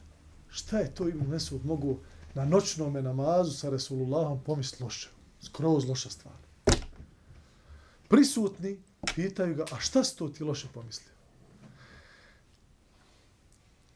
Šta 0.49 0.79
je 0.79 0.95
to 0.95 1.09
Ibn 1.09 1.31
Mesud 1.31 1.67
mogu 1.67 1.99
na 2.35 2.45
noćnom 2.45 2.93
namazu 2.93 3.51
sa 3.51 3.71
Resulullahom 3.71 4.41
pomisli 4.45 4.85
loše? 4.85 5.11
Skroz 5.41 5.85
loša 5.89 6.11
stvar. 6.11 6.35
Prisutni 8.09 8.79
pitaju 9.15 9.55
ga, 9.55 9.65
a 9.73 9.81
šta 9.81 10.05
si 10.05 10.17
to 10.17 10.29
ti 10.29 10.45
loše 10.45 10.69
pomislio? 10.75 11.13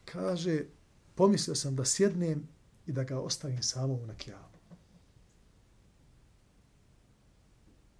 Kaže, 0.04 0.64
pomislio 1.14 1.54
sam 1.54 1.76
da 1.76 1.84
sjednem 1.84 2.48
i 2.86 2.92
da 2.92 3.04
ga 3.04 3.20
ostavim 3.20 3.62
samom 3.62 4.06
na 4.06 4.14
kijavu. 4.14 4.51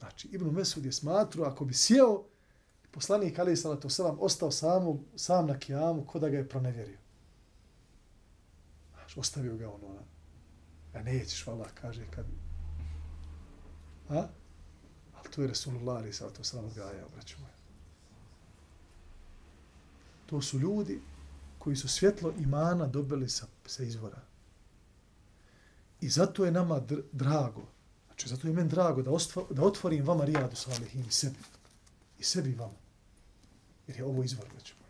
Znači, 0.03 0.29
Ibn 0.33 0.51
Mesud 0.51 0.85
je 0.85 0.93
smatruo, 0.93 1.47
ako 1.47 1.65
bi 1.65 1.75
sjeo, 1.75 2.25
poslanik 2.91 3.39
Ali 3.39 3.57
Salatu 3.57 3.89
Selam 3.89 4.17
ostao 4.21 4.51
sam, 4.51 5.05
sam 5.17 5.47
na 5.47 5.59
kijamu, 5.59 6.07
ko 6.07 6.19
da 6.19 6.29
ga 6.29 6.39
je 6.39 6.49
pronevjerio. 6.49 6.99
Znači, 8.95 9.21
ostavio 9.21 9.57
ga 9.57 9.71
on 9.71 9.81
ona. 9.85 10.03
Ja 10.95 11.03
nećeš, 11.03 11.47
vala, 11.47 11.69
kaže, 11.81 12.07
kad... 12.11 12.27
A? 14.09 14.27
Ali 15.15 15.31
to 15.31 15.43
je 15.43 15.49
Resulullah 15.49 15.97
Ali 15.97 16.13
Salatu 16.13 16.45
Selam 16.45 16.65
odgajao, 16.65 17.09
braću 17.15 17.37
moja. 17.41 17.55
To 20.27 20.43
su 20.43 20.59
ljudi 20.59 21.01
koji 21.59 21.77
su 21.77 21.89
svjetlo 21.89 22.33
imana 22.39 22.87
dobili 22.87 23.29
sa, 23.29 23.47
sa 23.67 23.83
izvora. 23.83 24.21
I 26.01 26.09
zato 26.09 26.45
je 26.45 26.51
nama 26.51 26.81
dr 26.81 27.03
drago 27.13 27.72
Znači, 28.23 28.35
zato 28.35 28.49
je 28.49 28.55
meni 28.55 28.69
drago 28.69 29.03
da, 29.03 29.11
ostvo, 29.11 29.47
da 29.51 29.63
otvorim 29.63 30.05
vama 30.05 30.25
Rijadu 30.25 30.57
Salihin 30.57 31.05
i 31.09 31.11
sebi. 31.11 31.39
I 32.19 32.25
sebi 32.25 32.55
vama. 32.55 32.79
Jer 33.87 33.97
je 33.97 34.05
ovo 34.05 34.23
izvor, 34.23 34.47
znači 34.53 34.75
već 34.75 34.83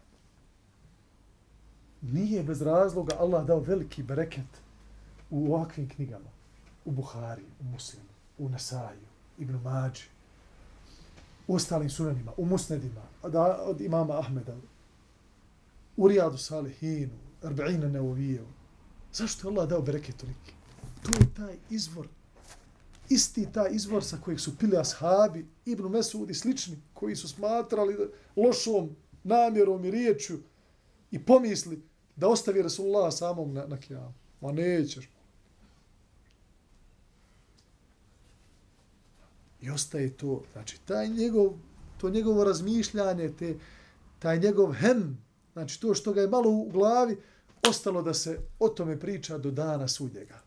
Nije 2.13 2.43
bez 2.43 2.63
razloga 2.63 3.17
Allah 3.19 3.47
dao 3.47 3.61
veliki 3.61 4.03
bereket 4.03 4.61
u 5.31 5.55
ovakvim 5.55 5.89
knjigama. 5.89 6.31
U 6.85 6.91
Buhari, 6.91 7.45
u 7.61 7.65
Muslimu, 7.65 8.09
u 8.39 8.49
Nasaju, 8.49 9.07
Ibn 9.39 9.61
Mađi, 9.65 10.05
u 11.47 11.55
ostalim 11.55 11.91
sunanima, 11.91 12.33
u 12.37 12.47
Musnedima, 12.47 13.03
da, 13.29 13.63
od 13.63 13.81
imama 13.81 14.19
Ahmeda, 14.19 14.57
u 15.97 16.09
Rijadu 16.09 16.39
Salihinu, 16.39 17.19
Arba'ina 17.43 17.89
Neuvijevu. 17.89 18.49
Zašto 19.13 19.49
je 19.49 19.53
Allah 19.53 19.69
dao 19.69 19.83
bereket 19.83 20.17
toliki? 20.17 20.53
To 21.03 21.13
je 21.13 21.35
taj 21.35 21.57
izvor 21.71 22.09
isti 23.13 23.53
taj 23.53 23.69
izvor 23.73 24.05
sa 24.05 24.17
kojeg 24.25 24.41
su 24.41 24.59
pili 24.59 24.77
ashabi, 24.77 25.47
Ibn 25.65 25.89
Mesud 25.89 26.31
i 26.31 26.35
slični, 26.35 26.77
koji 26.95 27.17
su 27.17 27.29
smatrali 27.29 27.97
lošom 28.37 28.97
namjerom 29.25 29.85
i 29.85 29.91
riječju 29.91 30.43
i 31.11 31.25
pomisli 31.25 31.83
da 32.17 32.29
ostavi 32.29 32.63
Rasulullah 32.63 33.13
samog 33.15 33.53
na, 33.53 33.67
na 33.67 33.77
kijamu. 33.77 34.15
Ma 34.41 34.53
nećeš. 34.53 35.09
I 39.61 39.71
ostaje 39.71 40.17
to, 40.17 40.43
znači, 40.53 40.81
taj 40.85 41.09
njegov, 41.09 41.53
to 41.99 42.11
njegovo 42.11 42.45
razmišljanje, 42.45 43.33
te, 43.39 43.55
taj 44.19 44.39
njegov 44.39 44.73
hem, 44.73 45.19
znači 45.53 45.81
to 45.81 45.95
što 45.95 46.13
ga 46.13 46.21
je 46.21 46.29
malo 46.29 46.51
u 46.51 46.69
glavi, 46.71 47.17
ostalo 47.69 48.03
da 48.03 48.15
se 48.15 48.39
o 48.59 48.69
tome 48.69 49.01
priča 49.01 49.39
do 49.39 49.51
dana 49.51 49.89
sudnjega. 49.89 50.41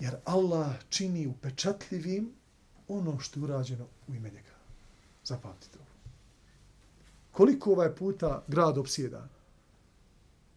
Jer 0.00 0.16
Allah 0.24 0.72
čini 0.88 1.26
upečatljivim 1.26 2.32
ono 2.88 3.18
što 3.18 3.40
je 3.40 3.44
urađeno 3.44 3.86
u 4.08 4.14
ime 4.14 4.30
njega. 4.30 4.56
Zapamtite 5.24 5.78
ovo. 5.78 5.86
Koliko 7.32 7.72
ovaj 7.72 7.94
puta 7.94 8.42
grad 8.46 8.78
opsjeda? 8.78 9.28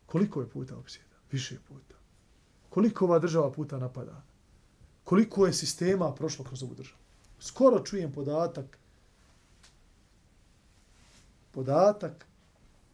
Koliko 0.05 0.41
je 0.41 0.49
puta 0.49 0.77
opsjeda? 0.77 1.15
Više 1.31 1.57
puta. 1.67 1.95
Koliko 2.69 3.05
ova 3.05 3.19
država 3.19 3.51
puta 3.51 3.77
napada? 3.77 4.21
Koliko 5.03 5.45
je 5.45 5.53
sistema 5.53 6.13
prošlo 6.15 6.45
kroz 6.45 6.63
ovu 6.63 6.75
državu? 6.75 6.99
Skoro 7.39 7.83
čujem 7.83 8.11
podatak 8.11 8.79
podatak 11.51 12.25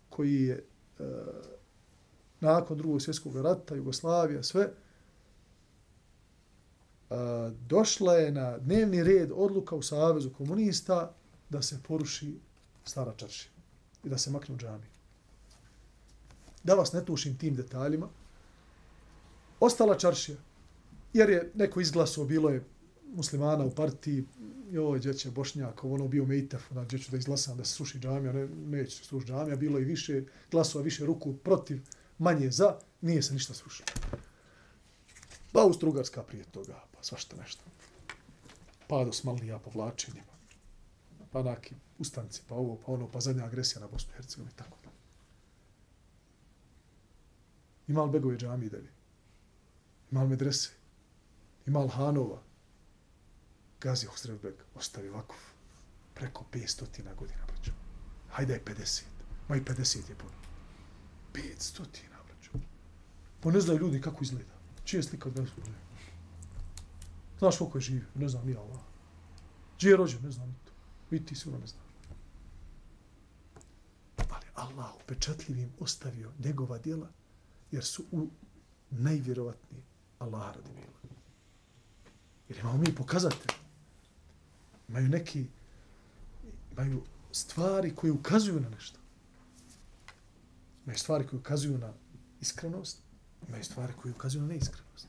koji 0.09 0.43
je 0.43 0.55
e, 0.55 1.03
nakon 2.39 2.77
drugog 2.77 3.01
svjetskog 3.01 3.35
rata, 3.35 3.75
Jugoslavija, 3.75 4.43
sve, 4.43 4.73
došla 7.67 8.13
je 8.13 8.31
na 8.31 8.57
dnevni 8.57 9.03
red 9.03 9.31
odluka 9.35 9.75
u 9.75 9.81
Savezu 9.81 10.29
komunista 10.29 11.13
da 11.49 11.61
se 11.61 11.79
poruši 11.87 12.35
stara 12.85 13.13
čaršija 13.17 13.51
i 14.03 14.09
da 14.09 14.17
se 14.17 14.31
makne 14.31 14.55
u 14.55 14.57
džami. 14.57 14.85
Da 16.63 16.73
vas 16.73 16.93
ne 16.93 17.05
tušim 17.05 17.37
tim 17.37 17.55
detaljima, 17.55 18.09
ostala 19.59 19.97
čaršija, 19.97 20.37
jer 21.13 21.29
je 21.29 21.51
neko 21.55 21.81
izglasao, 21.81 22.25
bilo 22.25 22.49
je 22.49 22.63
muslimana 23.13 23.65
u 23.65 23.71
partiji, 23.71 24.23
joj, 24.71 24.99
djeće 24.99 25.31
Bošnjak, 25.31 25.83
ono 25.83 26.07
bio 26.07 26.25
Mejtef, 26.25 26.71
ona 26.71 26.85
djeću 26.85 27.11
da 27.11 27.17
izglasam 27.17 27.57
da 27.57 27.65
se 27.65 27.73
suši 27.73 27.99
džamija, 27.99 28.33
ne, 28.33 28.47
neće 28.47 28.97
se 28.97 29.03
suši 29.03 29.27
džamija, 29.27 29.55
bilo 29.55 29.79
je 29.79 29.85
više 29.85 30.23
glasova, 30.51 30.83
više 30.83 31.05
ruku 31.05 31.33
protiv, 31.33 31.81
manje 32.17 32.51
za, 32.51 32.75
nije 33.01 33.21
se 33.21 33.33
ništa 33.33 33.53
srušilo. 33.53 33.87
Pa 35.51 35.61
Austro-Ugarska 35.61 36.23
prije 36.23 36.43
toga, 36.43 36.83
svašta 37.05 37.37
nešto. 37.37 37.63
Pa 38.87 39.11
Smalija 39.11 39.59
povlačenje, 39.59 40.23
pa, 41.19 41.25
pa 41.31 41.43
naki 41.43 41.75
ustanci, 41.99 42.41
pa 42.47 42.55
ovo, 42.55 42.77
pa 42.85 42.91
ono, 42.91 43.07
pa 43.11 43.19
zadnja 43.19 43.45
agresija 43.45 43.81
na 43.81 43.87
Bosnu 43.87 44.13
i 44.13 44.15
Hercegovini, 44.15 44.55
tako 44.55 44.77
da. 44.83 44.89
Ima 47.87 48.03
li 48.03 48.11
Begove 48.11 48.37
džamije 48.37 48.69
dalje? 48.69 48.91
Ima 50.11 50.23
li 50.23 50.29
medrese? 50.29 50.69
Ima 51.65 51.79
li 51.79 51.89
Hanova? 51.89 52.41
Gazi 53.81 54.07
Hosrevbeg 54.07 54.53
ostavi 54.75 55.09
vakuf 55.09 55.39
preko 56.13 56.45
500 56.53 57.15
godina, 57.15 57.45
braćo. 57.47 57.71
Hajde 58.29 58.53
je 58.53 58.63
50. 58.65 59.03
Ma 59.49 59.55
i 59.55 59.61
50 59.61 60.09
je 60.09 60.15
puno. 60.15 60.33
500 61.33 61.79
braćo. 62.27 62.51
Pa 63.41 63.51
ne 63.51 63.61
znaju 63.61 63.79
ljudi 63.79 64.01
kako 64.01 64.23
izgleda. 64.23 64.53
Čije 64.83 65.03
slika 65.03 65.29
od 65.29 65.35
Gazi 65.35 65.84
Znaš 67.39 67.57
koliko 67.57 67.77
je 67.77 67.81
živio? 67.81 68.07
Ne 68.15 68.29
znam, 68.29 68.45
nije 68.45 68.57
Allah. 68.57 68.81
Gdje 69.77 69.89
je 69.89 69.97
rođen? 69.97 70.23
Ne 70.23 70.31
znam 70.31 70.55
to. 70.65 70.71
Vidi 71.11 71.25
ti 71.25 71.35
sigurno 71.35 71.59
ne 71.59 71.67
znam. 71.67 71.81
Ali 74.17 74.45
Allah 74.55 74.95
upečatljivim 75.03 75.71
ostavio 75.79 76.31
njegova 76.39 76.77
djela, 76.77 77.09
jer 77.71 77.83
su 77.83 78.03
u 78.11 78.27
najvjerovatniji 78.89 79.83
Allah 80.19 80.55
radi 80.55 80.69
bila. 80.73 81.15
Jer 82.49 82.59
imamo 82.59 82.77
mi 82.77 82.95
pokazatelj 82.95 83.55
imaju 84.87 85.09
neki, 85.09 85.45
imaju 86.71 87.03
stvari 87.31 87.95
koje 87.95 88.11
ukazuju 88.11 88.59
na 88.59 88.69
nešto. 88.69 88.99
Imaju 90.85 90.99
stvari 90.99 91.27
koje 91.27 91.39
ukazuju 91.39 91.77
na 91.77 91.93
iskrenost, 92.41 92.99
imaju 93.47 93.63
stvari 93.63 93.93
koje 94.01 94.11
ukazuju 94.11 94.41
na 94.41 94.47
neiskrenost. 94.47 95.07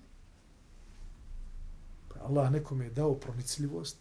Allah 2.26 2.50
nekome 2.50 2.84
je 2.84 2.90
dao 2.90 3.14
pronicljivost, 3.14 3.96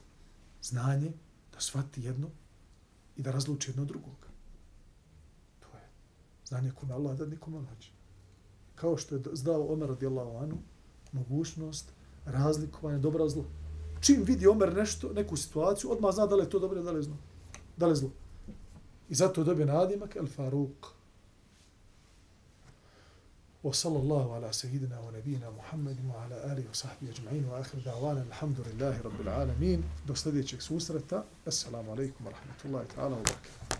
znanje, 0.61 1.11
da 1.53 1.59
shvati 1.59 2.01
jedno 2.01 2.29
i 3.15 3.21
da 3.21 3.31
razluči 3.31 3.69
jedno 3.69 3.85
drugog. 3.85 4.27
To 5.59 5.67
je 5.77 5.89
znanje 6.45 6.71
kome 6.71 6.93
Allah 6.93 7.17
da 7.17 7.25
nikome 7.25 7.61
nađe. 7.61 7.89
Kao 8.75 8.97
što 8.97 9.15
je 9.15 9.21
zdao 9.33 9.73
Omer 9.73 9.89
radijallahu 9.89 10.37
anu, 10.37 10.57
mogućnost 11.11 11.91
razlikovanja 12.25 12.99
dobra 12.99 13.29
zla. 13.29 13.43
čim 14.01 14.23
vidi 14.23 14.47
Omer 14.47 14.75
nešto, 14.75 15.13
neku 15.13 15.37
situaciju, 15.37 15.91
odmah 15.91 16.13
zna 16.13 16.25
da 16.25 16.35
li 16.35 16.43
je 16.43 16.49
to 16.49 16.59
dobro, 16.59 16.81
da 16.81 16.91
li 16.91 16.97
je 16.97 17.03
zlo. 17.03 17.17
Da 17.77 17.85
li 17.85 17.91
je 17.91 17.95
zlo. 17.95 18.09
I 19.09 19.15
zato 19.15 19.43
dobije 19.43 19.65
nadimak 19.65 20.15
El 20.15 20.27
Faruk. 20.27 20.94
وصلى 23.64 23.98
الله 23.98 24.34
على 24.34 24.52
سيدنا 24.52 25.00
ونبينا 25.00 25.50
محمد 25.50 25.96
وعلى 26.08 26.52
آله 26.52 26.64
وصحبه 26.70 27.10
أجمعين 27.10 27.44
وآخر 27.44 27.78
دعوانا 27.78 28.22
الحمد 28.22 28.56
لله 28.60 29.00
رب 29.00 29.20
العالمين. 29.20 29.84
Do 30.06 30.14
sljedećeg 30.14 30.60
susreta. 30.62 31.24
Assalamu 31.46 31.92
alaikum 31.92 32.26
wa 32.26 32.32
rahmatullahi 32.32 32.86
ta'ala 32.94 33.16
wa 33.16 33.22
barakatuh. 33.22 33.73